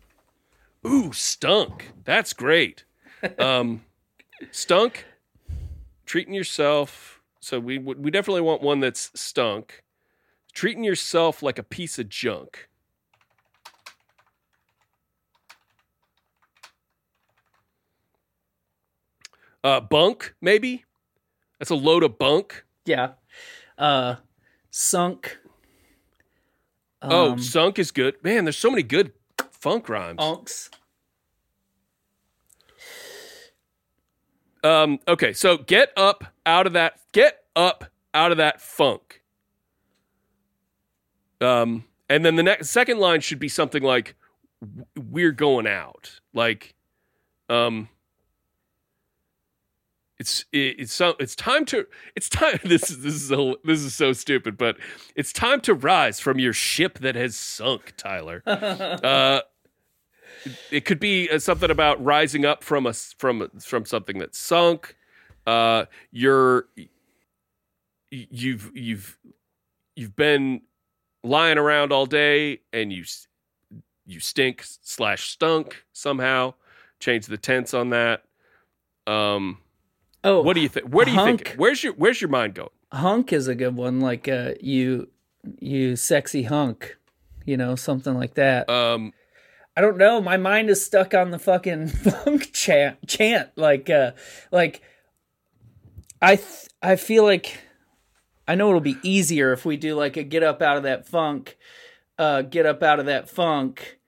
[0.86, 1.92] Ooh, stunk.
[2.04, 2.84] That's great.
[3.38, 3.84] Um,
[4.50, 5.06] stunk.
[6.06, 7.20] Treating yourself.
[7.40, 9.82] So we we definitely want one that's stunk.
[10.52, 12.68] Treating yourself like a piece of junk.
[19.64, 20.84] Uh, bunk, maybe.
[21.58, 22.64] That's a load of bunk.
[22.84, 23.12] Yeah.
[23.78, 24.16] Uh
[24.70, 25.38] sunk.
[27.02, 28.22] oh, Um, sunk is good.
[28.22, 29.12] Man, there's so many good
[29.50, 30.20] funk rhymes.
[30.20, 30.68] unks.
[34.62, 37.00] Um, okay, so get up out of that.
[37.12, 39.22] Get up out of that funk.
[41.40, 44.14] Um, and then the next second line should be something like,
[44.96, 46.74] "We're going out." Like,
[47.50, 47.88] um,
[50.18, 52.58] it's it, it's so it's time to it's time.
[52.64, 54.76] This is this is so this is so stupid, but
[55.16, 58.42] it's time to rise from your ship that has sunk, Tyler.
[58.46, 59.40] uh,
[60.70, 64.38] it could be uh, something about rising up from a s- from from something that's
[64.38, 64.96] sunk.
[65.46, 66.66] Uh, you're
[68.10, 69.18] you've you've
[69.96, 70.62] you've been
[71.22, 73.04] lying around all day and you
[74.06, 76.54] you stink slash stunk somehow.
[77.00, 78.22] Change the tense on that.
[79.06, 79.58] Um,
[80.24, 80.88] Oh, what do you think?
[80.88, 81.54] Where do you think?
[81.56, 82.70] Where's your Where's your mind going?
[82.92, 84.00] hunk is a good one.
[84.00, 85.08] Like uh, you,
[85.60, 86.96] you sexy hunk.
[87.44, 88.70] You know, something like that.
[88.70, 89.12] Um,
[89.76, 90.20] I don't know.
[90.22, 93.06] My mind is stuck on the fucking funk chant.
[93.06, 94.12] Chant like, uh,
[94.50, 94.82] like.
[96.22, 97.58] I th- I feel like
[98.48, 101.06] I know it'll be easier if we do like a get up out of that
[101.06, 101.58] funk,
[102.18, 103.98] uh, get up out of that funk.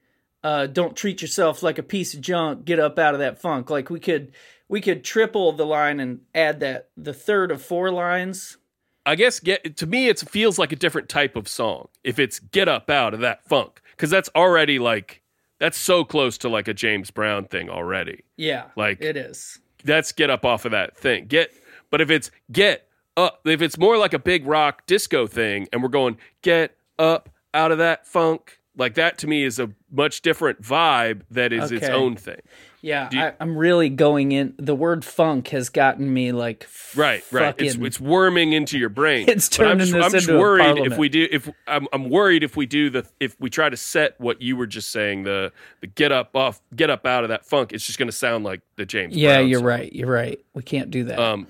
[0.43, 2.65] Uh, don't treat yourself like a piece of junk.
[2.65, 3.69] Get up out of that funk.
[3.69, 4.31] Like we could
[4.69, 8.57] we could triple the line and add that the third of four lines.
[9.05, 11.87] I guess get to me it feels like a different type of song.
[12.03, 15.21] If it's get up out of that funk cuz that's already like
[15.59, 18.23] that's so close to like a James Brown thing already.
[18.35, 19.59] Yeah, Like- it is.
[19.83, 21.27] That's get up off of that thing.
[21.27, 21.51] Get
[21.89, 25.81] but if it's get up if it's more like a big rock disco thing and
[25.81, 30.21] we're going get up out of that funk like that to me is a much
[30.21, 32.41] different vibe that is its own thing.
[32.87, 34.53] Yeah, you- I, I'm really going in.
[34.57, 37.53] The word funk has gotten me like Right, right.
[37.57, 39.27] It's it's worming into your brain.
[39.29, 41.87] It's But I'm turning just, this I'm just into worried if we do if I'm
[41.91, 44.89] I'm worried if we do the if we try to set what you were just
[44.91, 47.73] saying the the get up off get up out of that funk.
[47.73, 49.15] It's just going to sound like the James.
[49.15, 49.67] Yeah, Brown you're song.
[49.67, 49.93] right.
[49.93, 50.39] You're right.
[50.53, 51.19] We can't do that.
[51.19, 51.47] Um,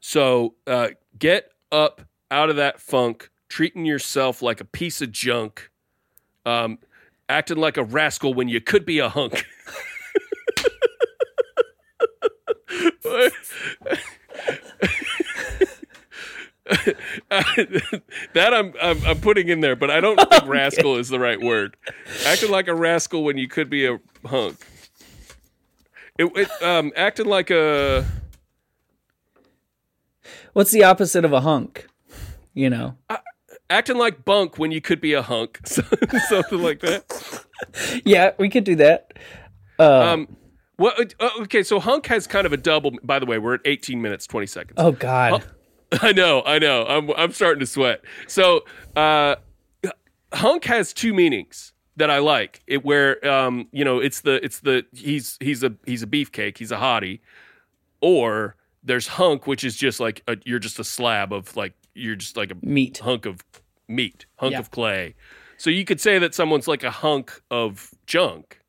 [0.00, 5.70] so uh, get up out of that funk, treating yourself like a piece of junk,
[6.46, 6.78] um,
[7.28, 9.44] acting like a rascal when you could be a hunk.
[18.34, 21.40] that I'm, I'm I'm putting in there, but I don't think rascal is the right
[21.40, 21.76] word.
[22.26, 24.56] Acting like a rascal when you could be a hunk.
[26.18, 28.04] It, it um acting like a
[30.52, 31.86] What's the opposite of a hunk?
[32.52, 32.96] You know.
[33.70, 37.44] acting like bunk when you could be a hunk, something like that.
[38.04, 39.12] Yeah, we could do that.
[39.78, 40.36] Uh, Um,
[40.78, 42.92] well, uh, okay, so hunk has kind of a double.
[43.02, 44.74] By the way, we're at 18 minutes 20 seconds.
[44.78, 45.44] oh God.
[46.02, 46.84] I know, I know.
[46.86, 48.02] I'm I'm starting to sweat.
[48.26, 48.64] So,
[48.94, 49.36] uh,
[50.32, 52.62] hunk has two meanings that I like.
[52.66, 56.58] It where um, you know, it's the it's the he's he's a he's a beefcake,
[56.58, 57.20] he's a hottie,
[58.00, 62.16] or there's hunk, which is just like a, you're just a slab of like you're
[62.16, 62.98] just like a Meat.
[62.98, 63.40] hunk of
[63.88, 64.58] meat, hunk Yeah.
[64.60, 65.14] of clay.
[65.56, 68.60] So you could say that someone's like a hunk of junk,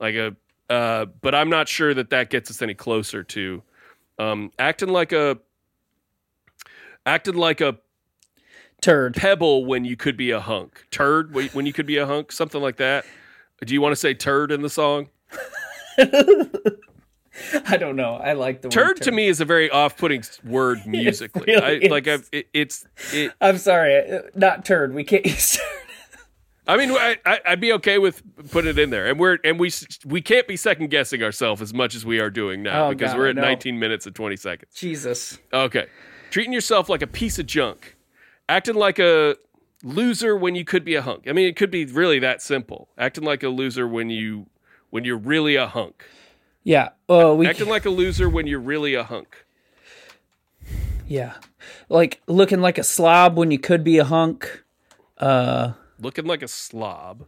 [0.00, 0.36] like a.
[0.68, 3.62] Uh, but I'm not sure that that gets us any closer to
[4.18, 5.38] um, acting like a
[7.06, 7.78] acting like a
[8.80, 9.14] Turd.
[9.14, 12.60] pebble when you could be a hunk, turd when you could be a hunk, something
[12.60, 13.04] like that.
[13.64, 15.08] Do you want to say turd in the song?
[17.66, 18.14] I don't know.
[18.14, 21.44] I like the Turd word to me is a very off-putting word musically.
[21.54, 22.86] really I, like I've, it, it's.
[23.12, 24.20] It, I'm sorry.
[24.34, 24.94] Not turd.
[24.94, 25.87] We can't use turd.
[26.68, 29.72] I mean, I, I'd be okay with putting it in there, and we're and we
[30.04, 33.12] we can't be second guessing ourselves as much as we are doing now Oh, because
[33.12, 33.42] God, we're at know.
[33.42, 34.74] 19 minutes and 20 seconds.
[34.74, 35.38] Jesus.
[35.52, 35.86] Okay,
[36.30, 37.96] treating yourself like a piece of junk,
[38.50, 39.36] acting like a
[39.82, 41.24] loser when you could be a hunk.
[41.26, 42.88] I mean, it could be really that simple.
[42.98, 44.46] Acting like a loser when you
[44.90, 46.04] when you're really a hunk.
[46.64, 46.90] Yeah.
[47.08, 47.46] We.
[47.46, 49.46] Acting like a loser when you're really a hunk.
[51.06, 51.34] yeah.
[51.88, 54.64] Like looking like a slob when you could be a hunk.
[55.16, 55.72] Uh.
[56.00, 57.24] Looking like a slob.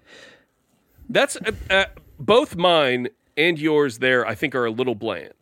[1.09, 1.85] That's uh, uh,
[2.19, 3.99] both mine and yours.
[3.99, 5.33] There, I think, are a little bland.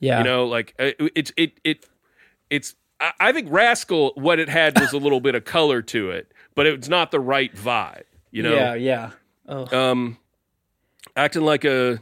[0.00, 0.18] Yeah.
[0.18, 1.88] You know, like uh, it's it it
[2.50, 2.74] it's.
[3.00, 4.12] I, I think rascal.
[4.16, 7.20] What it had was a little bit of color to it, but it's not the
[7.20, 8.04] right vibe.
[8.30, 8.74] You know, Yeah.
[8.74, 9.10] Yeah.
[9.48, 9.90] Oh.
[9.90, 10.18] um,
[11.16, 11.98] acting like a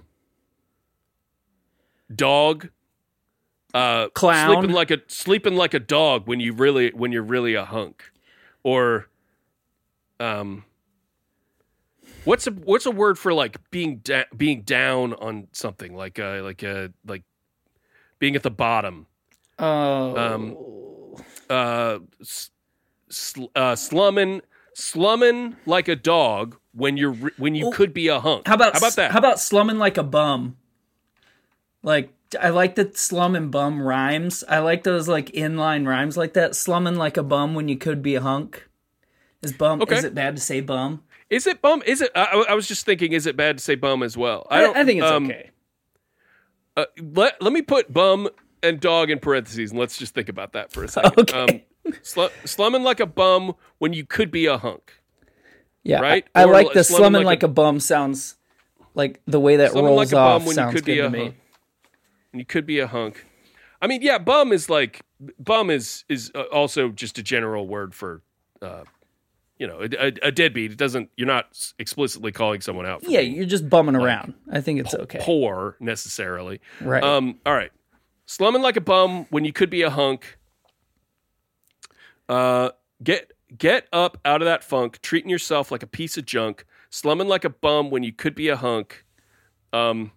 [2.14, 2.68] dog.
[3.72, 4.52] Uh, Clown.
[4.52, 8.02] sleeping like a sleeping like a dog when you really when you're really a hunk,
[8.64, 9.08] or
[10.18, 10.64] um,
[12.24, 16.40] what's a what's a word for like being da- being down on something like uh
[16.42, 17.22] like uh like
[18.18, 19.06] being at the bottom
[19.58, 20.16] Oh.
[20.16, 20.56] um,
[21.50, 21.98] uh,
[23.10, 24.40] sl- uh slumming
[24.72, 28.46] slumming like a dog when you're re- when you could be a hunk.
[28.46, 29.10] how about how about that?
[29.10, 30.56] How about slumming like a bum?
[31.82, 34.44] Like I like that slum and bum rhymes.
[34.48, 36.54] I like those like inline rhymes like that.
[36.54, 38.66] Slumming like a bum when you could be a hunk.
[39.42, 39.82] Is bum?
[39.82, 39.96] Okay.
[39.96, 41.02] Is it bad to say bum?
[41.30, 41.82] Is it bum?
[41.86, 42.10] Is it?
[42.14, 44.46] I, I was just thinking, is it bad to say bum as well?
[44.50, 44.76] I, don't.
[44.76, 45.50] I think it's um, okay.
[46.76, 48.28] Uh, let Let me put bum
[48.62, 51.12] and dog in parentheses, and let's just think about that for a second.
[51.18, 51.64] Okay.
[51.86, 55.00] Um, slu- slumming like a bum when you could be a hunk.
[55.82, 56.26] Yeah, right?
[56.34, 58.36] I, I like the slumming slumming like like, a- a, bum sounds
[58.94, 61.18] like the way that rolls like a bum off sounds could good be to me.
[61.20, 61.36] hunk.
[62.32, 63.24] And you could be a hunk.
[63.80, 65.02] I mean, yeah, bum is like
[65.38, 68.22] bum is is uh, also just a general word for,
[68.60, 68.82] uh,
[69.60, 70.72] you know, a, a, a deadbeat.
[70.72, 71.10] It doesn't.
[71.18, 73.04] You're not explicitly calling someone out.
[73.04, 74.32] For Yeah, you're just bumming around.
[74.50, 75.18] I think it's okay.
[75.20, 76.62] poor necessarily.
[76.80, 77.04] Right.
[77.04, 77.38] Um.
[77.44, 77.70] All right.
[78.24, 80.38] Slumming like a bum when you could be a hunk.
[82.28, 82.70] Uh.
[83.04, 85.02] Get get up out of that funk.
[85.02, 86.64] Treating yourself like a piece of junk.
[86.88, 89.04] Slumming like a bum when you could be a hunk.
[89.74, 90.10] Um.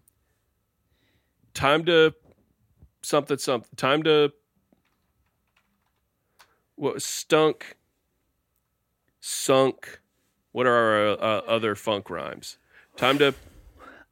[1.54, 2.16] Time to
[3.02, 3.70] something something.
[3.76, 4.32] Time to
[6.76, 7.76] what stunk.
[9.26, 10.02] Sunk.
[10.52, 12.58] What are our uh, other funk rhymes?
[12.98, 13.34] Time to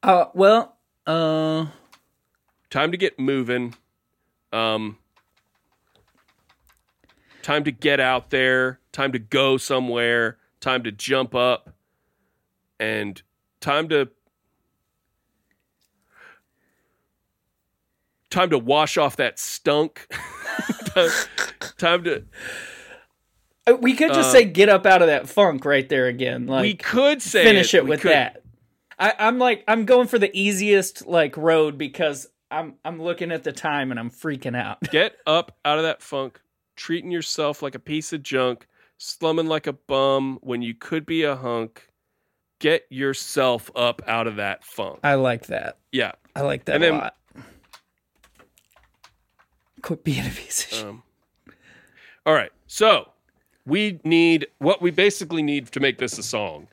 [0.01, 1.65] Uh, well, uh,
[2.69, 3.75] time to get moving.
[4.53, 4.97] Um,
[7.41, 11.73] time to get out there, time to go somewhere, time to jump up,
[12.79, 13.21] and
[13.59, 14.07] time to
[18.29, 20.07] time to wash off that stunk.
[20.85, 21.09] time,
[21.77, 22.23] time to
[23.75, 26.47] We could just say get up out of that funk right there again.
[26.47, 28.43] Like we could say finish it We with could- that.
[28.99, 33.43] I, I'm like I'm going for the easiest like road because I'm I'm looking at
[33.43, 34.79] the time and I'm freaking out.
[34.91, 36.39] Get up out of that funk,
[36.75, 38.67] treating yourself like a piece of junk,
[38.97, 41.87] slumming like a bum when you could be a hunk.
[42.59, 44.99] Get yourself up out of that funk.
[45.03, 45.77] I like that.
[45.91, 46.11] Yeah.
[46.35, 47.15] I like that And a then- lot.
[49.81, 50.85] Quit being a piece of shit.
[50.85, 51.03] Um,
[52.25, 52.51] all right.
[52.67, 53.09] So
[53.65, 56.67] we need what we basically need to make this a song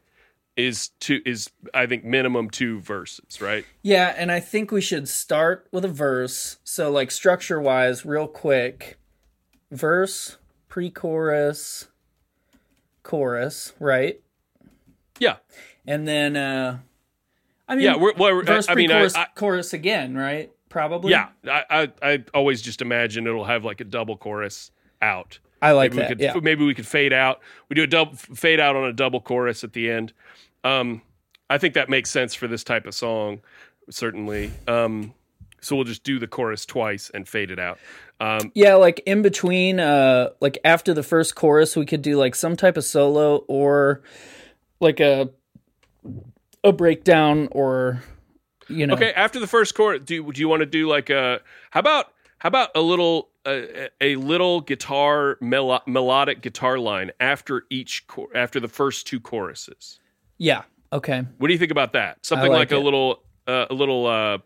[0.56, 3.64] is to is I think minimum two verses, right?
[3.82, 6.58] Yeah, and I think we should start with a verse.
[6.64, 8.98] So, like structure wise, real quick
[9.70, 10.36] verse,
[10.68, 11.88] pre chorus,
[13.02, 14.20] chorus, right?
[15.18, 15.36] Yeah.
[15.86, 16.78] And then, uh,
[17.66, 17.96] I mean, Yeah.
[17.96, 20.50] We're, well, verse, I mean, I, pre-chorus, I, chorus again, right?
[20.68, 21.12] Probably.
[21.12, 21.28] yeah.
[21.46, 24.70] I, I I always just imagine it'll have like a double chorus
[25.00, 25.38] out.
[25.60, 26.08] I like maybe that.
[26.10, 26.40] we could yeah.
[26.40, 27.40] maybe we could fade out.
[27.68, 30.12] We do a double fade out on a double chorus at the end.
[30.64, 31.02] Um,
[31.50, 33.40] I think that makes sense for this type of song,
[33.90, 34.50] certainly.
[34.66, 35.14] Um,
[35.60, 37.78] so we'll just do the chorus twice and fade it out.
[38.20, 42.34] Um, Yeah, like in between, uh, like after the first chorus, we could do like
[42.34, 44.02] some type of solo or
[44.80, 45.30] like a
[46.64, 48.02] a breakdown or
[48.68, 48.94] you know.
[48.94, 51.40] okay, after the first chorus, do do you want to do like a
[51.70, 57.64] how about how about a little a, a little guitar melo- melodic guitar line after
[57.70, 60.00] each chor- after the first two choruses?
[60.36, 60.62] Yeah.
[60.92, 61.22] Okay.
[61.38, 62.24] What do you think about that?
[62.24, 64.38] Something like like, a little uh, a little uh,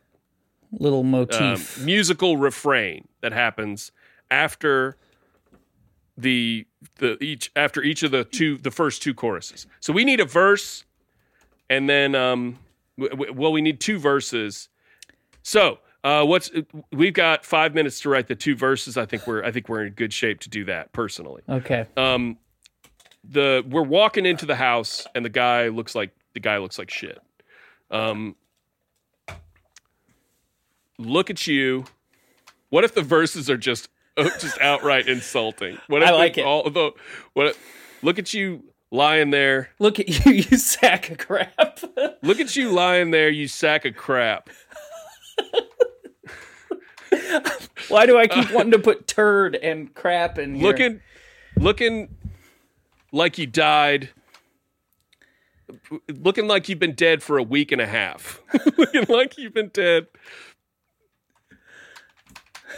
[0.73, 1.83] Little um, motif.
[1.85, 3.93] musical refrain that happens
[4.31, 4.97] after
[6.17, 9.67] the the each after each of the two the first two choruses.
[9.81, 10.85] So we need a verse,
[11.69, 12.59] and then um,
[12.99, 14.69] w- w- well we need two verses.
[15.43, 16.51] So uh, what's
[16.93, 18.97] we've got five minutes to write the two verses.
[18.97, 21.43] I think we're I think we're in good shape to do that personally.
[21.49, 21.87] okay.
[21.97, 22.39] Um,
[23.25, 26.91] the we're walking into the house and the guy looks like the guy looks like
[26.91, 27.21] shit.
[27.91, 28.37] Um,
[30.99, 31.85] look at you.
[32.71, 33.89] What if the verses are just
[34.19, 35.79] just outright insulting?
[35.87, 36.45] What if I like it.
[36.45, 36.93] All the
[37.35, 37.57] what?
[38.03, 39.71] Look at you lying there.
[39.79, 41.81] Look at you, you sack of crap.
[42.23, 44.51] Look at you lying there, you sack of crap.
[47.89, 50.65] Why do I keep wanting to put turd and crap in here?
[50.65, 51.01] Looking,
[51.57, 52.17] looking
[53.13, 54.11] like you died.
[56.09, 58.41] Looking like you've been dead for a week and a half.
[58.77, 60.07] looking like you've been dead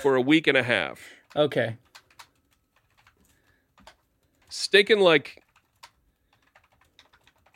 [0.01, 1.01] for a week and a half.
[1.37, 1.77] Okay.
[4.49, 5.43] Stinking like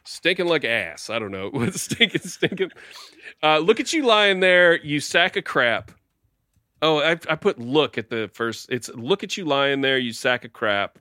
[0.05, 1.11] stinking like ass.
[1.11, 1.71] I don't know.
[1.71, 2.71] Stinking stinking?
[3.43, 5.93] Uh, look at you lying there, you sack of crap.
[6.81, 8.71] Oh, I, I put look at the first.
[8.71, 10.99] It's look at you lying there, you sack of crap.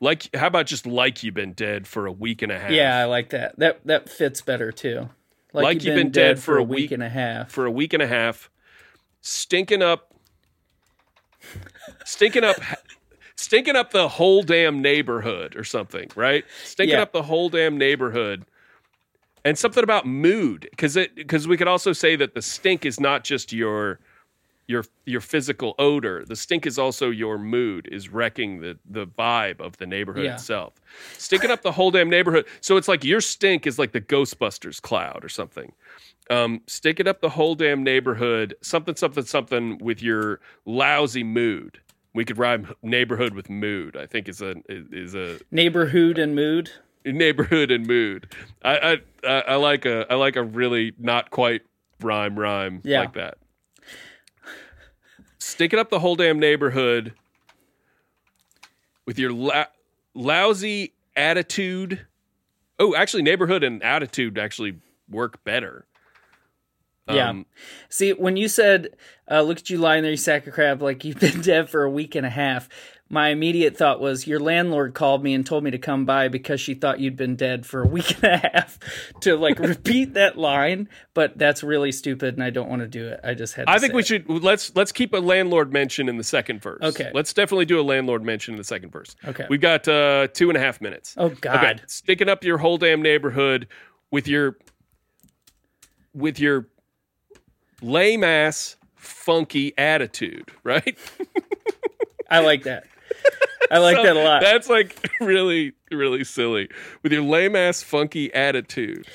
[0.00, 2.70] Like, how about just like you've been dead for a week and a half?
[2.70, 3.58] Yeah, I like that.
[3.58, 5.10] That that fits better too.
[5.52, 7.50] Like you've been dead for a week week- and a half.
[7.50, 8.50] for a week and a half,
[9.20, 10.14] stinking up,
[12.04, 12.56] stinking up,
[13.36, 16.44] stinking up the whole damn neighborhood or something, right?
[16.64, 17.02] Stinking Yeah.
[17.02, 18.44] up the whole damn neighborhood,
[19.44, 23.00] and something about mood because it because we could also say that the stink is
[23.00, 24.00] not just your
[24.66, 26.24] your your physical odor.
[26.26, 30.34] The stink is also your mood is wrecking the the vibe of the neighborhood Yeah.
[30.34, 30.74] itself.
[31.18, 32.46] Stinking up the whole damn neighborhood.
[32.60, 35.72] So it's like your stink is like the Ghostbusters cloud or something
[36.30, 41.80] um, stinking up the whole damn neighborhood, something, something, something with your lousy mood.
[42.14, 43.96] We could rhyme neighborhood with mood.
[43.96, 46.70] I think is a is a Neighborhood and mood.
[47.04, 48.32] Neighborhood and mood.
[48.62, 51.62] I I I like a I like a really not quite
[52.00, 53.00] rhyme rhyme Yeah.
[53.00, 53.38] like that.
[55.38, 57.14] Stinking up the whole damn neighborhood
[59.06, 59.66] with your la-
[60.14, 62.06] lousy attitude.
[62.78, 64.78] Oh, actually, neighborhood and attitude actually
[65.08, 65.86] work better.
[67.08, 67.30] Yeah.
[67.30, 67.46] Um,
[67.88, 68.90] See, when you said,
[69.30, 71.82] uh, "Look at you lying there, you sack of crap," like you've been dead for
[71.82, 72.68] a week and a half,
[73.12, 76.60] my immediate thought was your landlord called me and told me to come by because
[76.60, 78.78] she thought you'd been dead for a week and a half.
[79.22, 83.08] to like repeat that line, but that's really stupid, and I don't want to do
[83.08, 83.20] it.
[83.24, 83.66] I just had.
[83.66, 84.06] To I think we it.
[84.06, 86.80] should let's let's keep a landlord mention in the second verse.
[86.82, 87.10] Okay.
[87.12, 89.16] Let's definitely do a landlord mention in the second verse.
[89.26, 89.46] Okay.
[89.50, 91.14] We've got uh, two and a half minutes.
[91.18, 91.56] Oh God.
[91.56, 91.80] Okay.
[91.88, 93.66] Sticking up your whole damn neighborhood
[94.12, 94.56] with your
[96.14, 96.68] with your
[97.82, 100.96] lame ass funky attitude, right?
[102.30, 102.84] I like that.
[103.70, 104.42] I like that a lot.
[104.42, 106.68] That's like really, really silly
[107.02, 109.06] with your lame ass funky attitude.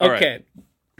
[0.00, 0.22] All right.
[0.22, 0.44] okay.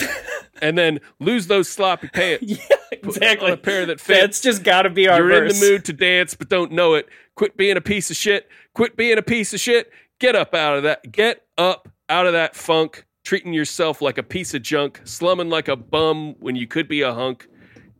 [0.60, 2.42] And then lose those sloppy pants.
[2.42, 2.58] Yeah,
[2.92, 3.52] on exactly.
[3.52, 4.20] a pair that fits.
[4.20, 6.94] That's just got to be our You're in the mood to dance, but don't know
[6.94, 7.08] it.
[7.36, 8.48] Quit being a piece of shit.
[8.74, 9.92] Quit being a piece of shit.
[10.18, 11.12] Get up out of that.
[11.12, 13.04] Get up out of that funk.
[13.24, 15.00] Treating yourself like a piece of junk.
[15.04, 17.46] Slumming like a bum when you could be a hunk.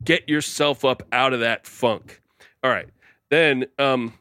[0.05, 2.21] Get yourself up out of that funk.
[2.65, 2.89] All right.
[3.31, 4.15] Then, um,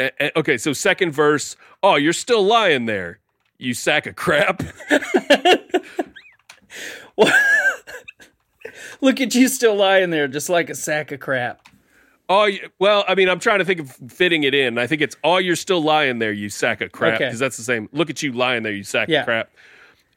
[0.00, 0.58] okay.
[0.58, 1.56] So second verse.
[1.82, 3.18] Oh, you're still lying there.
[3.58, 4.62] You sack of crap.
[9.00, 11.68] Look at you still lying there, just like a sack of crap.
[12.28, 14.78] Oh well, I mean, I'm trying to think of fitting it in.
[14.78, 17.26] I think it's "Oh, you're still lying there, you sack of crap," Okay.
[17.26, 17.88] because that's the same.
[17.92, 19.20] Look at you lying there, you sack Yeah.
[19.20, 19.50] of crap.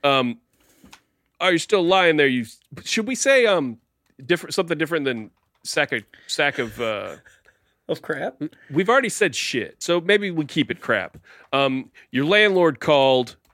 [0.03, 0.39] Um,
[1.41, 2.27] are you still lying there?
[2.27, 2.45] You
[2.83, 3.77] should we say um
[4.25, 5.31] different something different than
[5.63, 6.79] sack of sack of.
[6.79, 7.17] uh
[7.89, 8.41] Of crap.
[8.69, 11.17] We've already said shit, so maybe we keep it crap.
[11.53, 13.37] Um, your landlord called.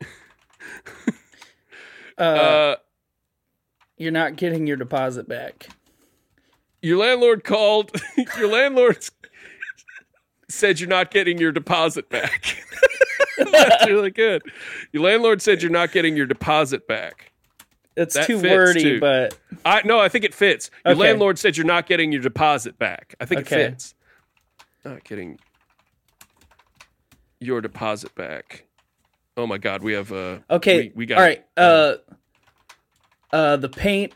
[2.17, 2.75] Uh, Uh,
[3.97, 5.67] you're not getting your deposit back.
[6.81, 7.91] your landlord called.
[8.37, 9.03] your landlord
[10.47, 12.63] said you're not getting your deposit back.
[13.51, 14.43] That's really good.
[14.91, 17.31] Your landlord said you're not getting your deposit back.
[17.97, 18.99] It's That too wordy, too.
[18.99, 20.69] but I no, I think it fits.
[20.85, 21.01] Your Okay.
[21.01, 23.15] landlord said you're not getting your deposit back.
[23.19, 23.61] I think Okay.
[23.63, 23.95] it fits.
[24.85, 25.39] Not getting
[27.39, 28.65] your deposit back.
[29.35, 30.77] Oh my god, we have uh okay.
[30.77, 31.45] we, we got all right.
[31.57, 31.95] Uh,
[33.31, 34.13] uh, the paint.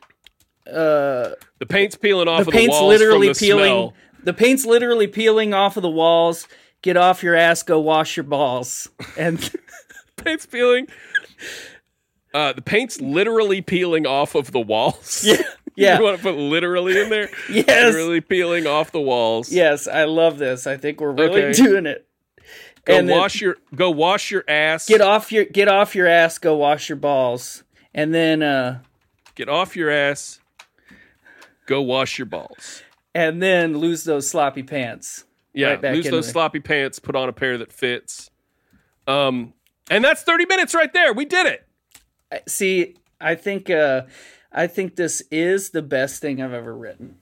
[0.66, 3.64] Uh, the paint's peeling off the of the paint's walls literally the peeling.
[3.66, 3.94] smell.
[4.24, 6.48] The paint's literally peeling off of the walls.
[6.82, 7.64] Get off your ass.
[7.64, 8.90] Go wash your balls.
[9.18, 9.52] And
[10.18, 10.88] paint's peeling.
[12.34, 15.24] Uh, the paint's literally peeling off of the walls.
[15.26, 15.42] yeah,
[15.84, 15.98] yeah.
[15.98, 17.30] you want to put literally in there?
[17.50, 17.68] Yes.
[17.94, 19.52] Literally peeling off the walls.
[19.52, 20.68] Yes, I love this.
[20.68, 21.54] I think we're really Okay.
[21.54, 22.06] doing it.
[22.86, 24.88] Go and then wash your go wash your ass.
[24.88, 26.38] get off your get off your ass.
[26.38, 27.64] Go wash your balls.
[27.94, 28.80] And then uh
[29.36, 30.40] Get off your ass.
[31.66, 32.82] Go wash your balls.
[33.14, 35.26] and then lose those sloppy pants.
[35.54, 37.00] Yeah, Right lose those sloppy pants.
[37.00, 38.30] Put on a pair that fits.
[39.08, 39.54] Um,
[39.90, 41.14] and that's thirty minutes right there.
[41.14, 42.44] We did it.
[42.48, 44.04] See, I think uh
[44.58, 47.18] I think this is the best thing I've ever written.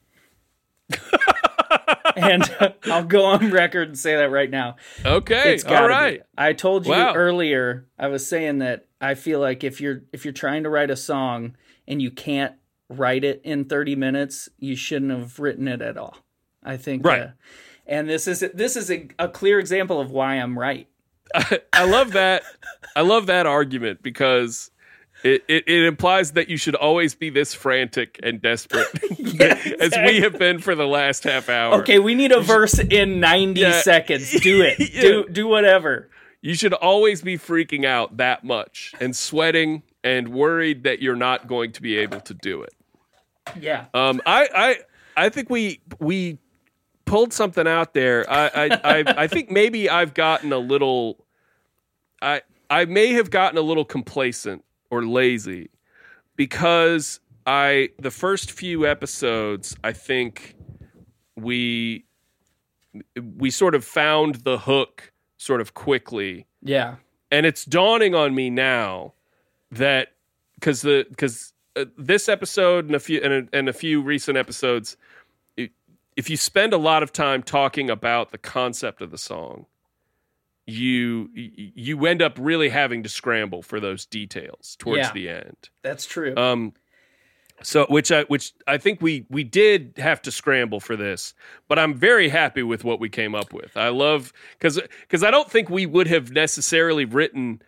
[2.16, 4.78] and uh, I'll go on record and say that right now.
[5.04, 6.22] Okay, It's got all right.
[6.38, 7.14] I told you Wow.
[7.14, 7.88] earlier.
[8.00, 10.96] I was saying that I feel like if you're if you're trying to write a
[10.96, 11.56] song
[11.88, 12.54] and you can't
[12.90, 16.18] write it in 30 minutes, you shouldn't have written it at all.
[16.64, 17.22] I think Right.
[17.22, 17.28] uh,
[17.86, 20.88] and this is this is a, a clear example of why I'm right.
[21.74, 22.44] I love that.
[22.96, 24.72] I love that argument because
[25.26, 28.88] it, it, it implies that you should always be this frantic and desperate
[29.82, 31.82] as we have been for the last half hour.
[31.82, 33.82] Okay, we need a verse in 90 Yeah.
[33.82, 34.32] seconds.
[34.40, 34.80] Do it.
[34.80, 35.02] Yeah.
[35.02, 36.10] Do do whatever.
[36.42, 41.48] You should always be freaking out that much and sweating and worried that you're not
[41.48, 42.74] going to be able to do it.
[43.60, 43.86] Yeah.
[43.96, 44.78] Um, I, I,
[45.26, 46.38] I think we we
[47.06, 48.30] pulled something out there.
[48.30, 51.26] I, I, I, I think maybe I've gotten a little.
[52.22, 54.64] I, I may have gotten a little complacent
[54.96, 55.70] or lazy
[56.36, 60.56] because I the first few episodes I think
[61.36, 62.06] we
[63.38, 66.96] we sort of found the hook sort of quickly Yeah.
[67.32, 69.14] and it's dawning on me now
[69.72, 70.14] that
[70.56, 74.38] because the because uh, this episode and a few and a, and a few recent
[74.38, 74.96] episodes
[75.60, 75.70] i
[76.16, 79.66] if you spend a lot of time talking about the concept of the song
[80.68, 85.12] you you end up really having to scramble for those details towards Yeah.
[85.14, 86.36] the end That's true.
[86.36, 86.74] um,
[87.62, 91.34] so which I which I think we we did have to scramble for this,
[91.70, 93.78] but I'm very happy with what we came up with.
[93.78, 97.62] I love because because I don't think we would have necessarily written.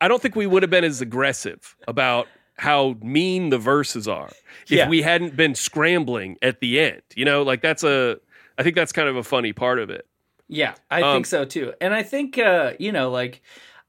[0.00, 2.26] I don't think we would have been as aggressive about
[2.58, 4.30] how mean the verses are
[4.64, 4.88] if Yeah.
[4.88, 7.02] we hadn't been scrambling at the end.
[7.14, 8.18] You know, like that's a.
[8.58, 10.04] I think that's kind of a funny part of it.
[10.48, 11.74] Yeah, I Um, think so too.
[11.80, 13.42] And I think uh, you know, like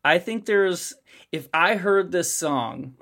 [0.03, 0.93] I think there's
[1.31, 2.95] if I heard this song,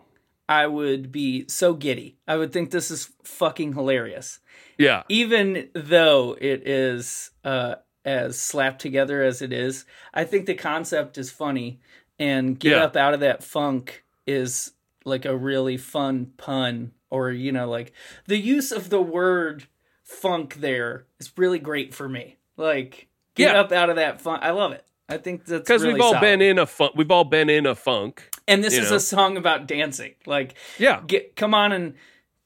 [0.49, 2.17] I would be so giddy.
[2.27, 4.39] I would think this is fucking hilarious.
[4.77, 10.53] Yeah, Even though it is uh as slapped together as it is, I think the
[10.55, 11.81] concept is funny
[12.19, 12.83] and get Yeah.
[12.83, 14.71] up out of that funk is
[15.03, 17.93] like a really fun pun or you know like
[18.25, 19.65] the use of the word
[20.03, 22.37] funk there is really great for me.
[22.55, 23.06] Like
[23.37, 23.61] get Yeah.
[23.61, 24.41] up out of that funk.
[24.43, 24.83] I love it.
[25.09, 26.21] I think that's because really we've all solid.
[26.21, 26.91] been in a funk.
[26.95, 28.29] We've all been in a funk.
[28.47, 28.97] and this is know.
[28.97, 30.15] a song about dancing.
[30.25, 31.93] Like Yeah, get come on and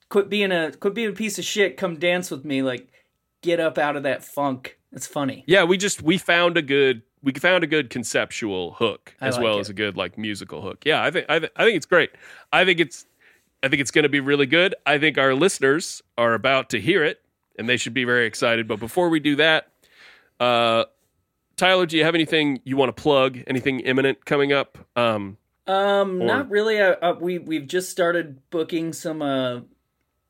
[0.10, 1.78] quit being a quit being a piece of shit.
[1.78, 2.62] Come dance with me.
[2.62, 2.88] Like
[3.42, 5.44] get up out of that funk It's funny.
[5.48, 9.36] Yeah, we just we found a good we found a good conceptual hook I as
[9.38, 9.62] like well it.
[9.62, 10.84] as a good like musical hook.
[10.86, 12.12] Yeah, I think I, th- I think it's great.
[12.54, 13.06] I think it's
[13.64, 14.76] I think it's going to be really good.
[14.86, 17.22] I think our listeners are about to hear it
[17.58, 18.68] and they should be very excited.
[18.68, 19.71] But before we do that,
[20.42, 20.86] uh
[21.58, 23.38] Tyler, do you have anything you want to plug?
[23.46, 24.78] Anything imminent coming up?
[24.96, 25.38] Um
[25.68, 26.80] Um, Or- not really.
[26.82, 29.62] Uh, uh, we we've just started booking some, uh,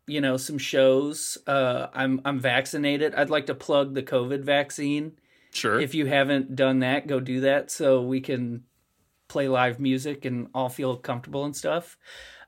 [0.07, 1.37] you know, some shows.
[1.47, 3.15] Uh, I'm I'm vaccinated.
[3.15, 5.13] I'd like to plug the COVID vaccine.
[5.53, 5.79] sure.
[5.79, 8.63] If you haven't done that, go do that so we can
[9.29, 11.97] play live music and all feel comfortable and stuff.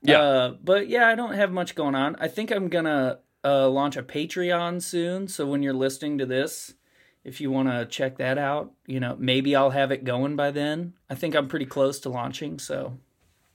[0.01, 0.19] Yeah.
[0.21, 2.17] Uh, but yeah, I don't have much going on.
[2.19, 5.27] I think I'm gonna uh, launch a Patreon soon.
[5.29, 6.73] So when you're listening to this,
[7.23, 10.51] if you want to check that out, you know, maybe I'll have it going by
[10.51, 10.93] then.
[11.09, 12.59] I think I'm pretty close to launching.
[12.59, 12.97] So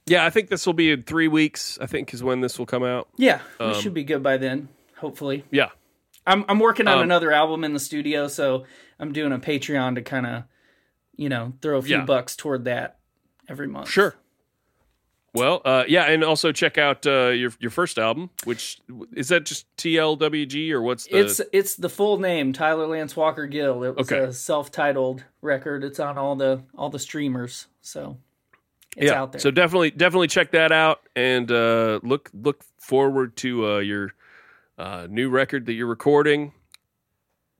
[0.05, 1.77] yeah, I think this will be in 3 weeks.
[1.79, 3.07] I think is when this will come out.
[3.17, 4.69] yeah, Um, we should be good by then.
[4.97, 5.69] Hopefully, Yeah.
[6.27, 8.65] I'm I'm working on Um, another album in the studio, so
[8.99, 10.43] I'm doing a Patreon to kind of,
[11.15, 12.05] you know, throw a few Yeah.
[12.05, 12.97] bucks toward that
[13.47, 13.89] every month.
[13.89, 14.15] Sure.
[15.33, 18.81] Well, uh, yeah, and also check out uh, your your first album, which
[19.15, 21.19] is that just TLWG or what's the?
[21.19, 23.83] It's it's the full name, Tyler Lance Walker Gill.
[23.83, 24.23] It was Okay.
[24.25, 25.83] a self-titled record.
[25.83, 28.17] It's on all the all the streamers, so
[28.97, 29.21] it's yeah.
[29.21, 29.39] out there.
[29.39, 34.13] So definitely definitely check that out and uh, look look forward to uh, your
[34.79, 36.53] uh, new record that you're recording.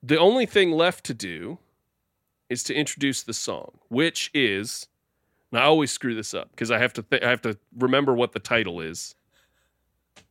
[0.02, 1.58] The only thing left to do
[2.48, 4.88] is to introduce the song, which is.
[5.52, 8.14] And I always screw this up because I have to th- I have to remember
[8.14, 9.14] what the title is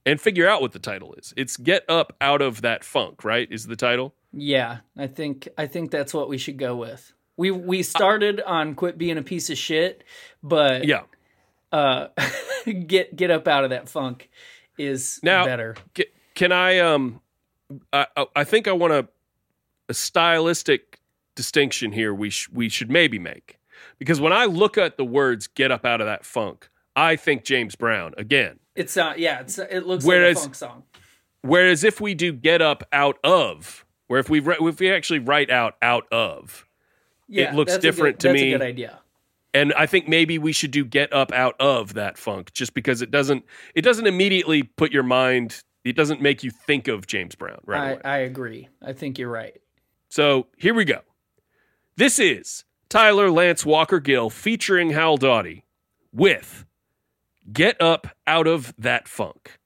[0.05, 1.33] and figure out what the title is.
[1.35, 3.47] It's "Get Up Out of That Funk," right?
[3.51, 4.13] Is the title?
[4.31, 7.13] yeah, I think I think that's what we should go with.
[7.35, 10.03] We we started on quit being a piece of shit,
[10.43, 11.03] but Yeah.
[11.71, 12.07] uh,
[12.87, 14.29] get get up out of that funk
[14.77, 15.75] is Now- better.
[16.35, 16.79] Can I?
[16.79, 17.19] Um,
[17.91, 19.07] I I- I think I want a
[19.89, 20.99] a stylistic
[21.35, 22.13] distinction here.
[22.13, 23.58] We sh- we should maybe make
[23.99, 27.43] because when I look at the words "get up out of that funk," I think
[27.43, 28.59] James Brown again.
[28.75, 30.83] It's uh yeah, it's it looks Whereas- like a funk song.
[31.41, 35.49] Whereas if we do "get up out of," where if we if we actually write
[35.49, 36.65] out "out of,"
[37.27, 38.53] Yeah, looks different good- to that's me.
[38.53, 38.99] a good idea.
[39.53, 43.01] and I think maybe we should do "get up out of that funk" just because
[43.01, 43.45] it doesn't
[43.75, 45.63] it doesn't immediately put your mind.
[45.85, 48.01] It doesn't make you think of James Brown right away.
[48.03, 48.67] I, I agree.
[48.81, 49.55] I think you're right.
[50.09, 50.99] So here we go.
[51.95, 55.63] This is Tyler Lance Walker Gill featuring Howell Dawdy
[56.11, 56.65] with
[57.53, 59.59] Get Up Out of That Funk.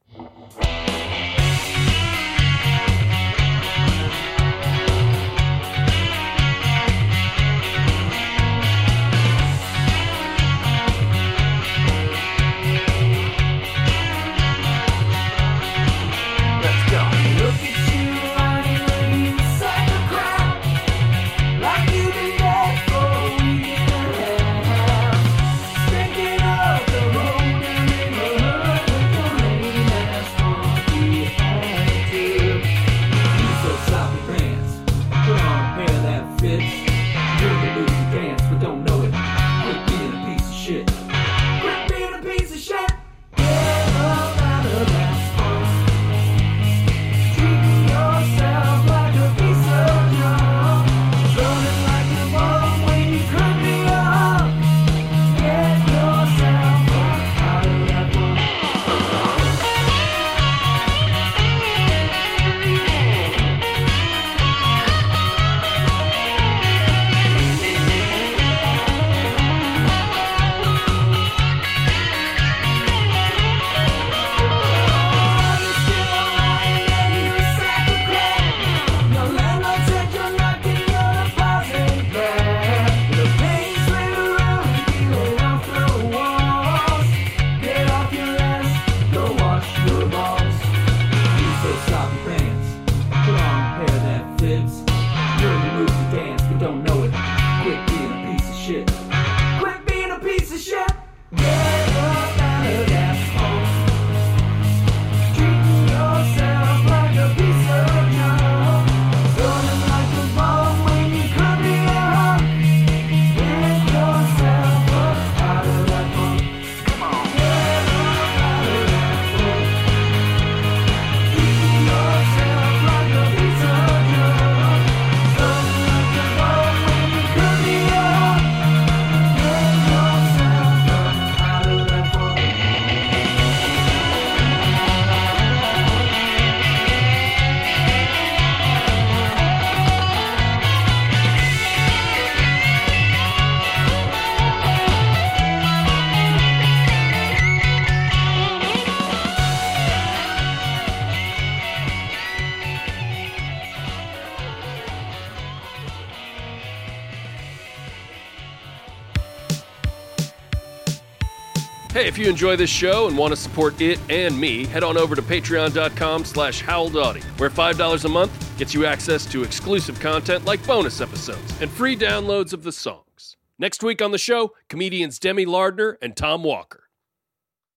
[162.33, 166.25] Enjoy this show and want to support it and me, head on over to patreon.com
[166.25, 171.61] slash HowellDawdy, where $5 a month gets you access to exclusive content like bonus episodes
[171.61, 173.37] and free downloads of the songs.
[173.59, 176.82] Next week on the show, comedians Demi Lardner and Tom Walker.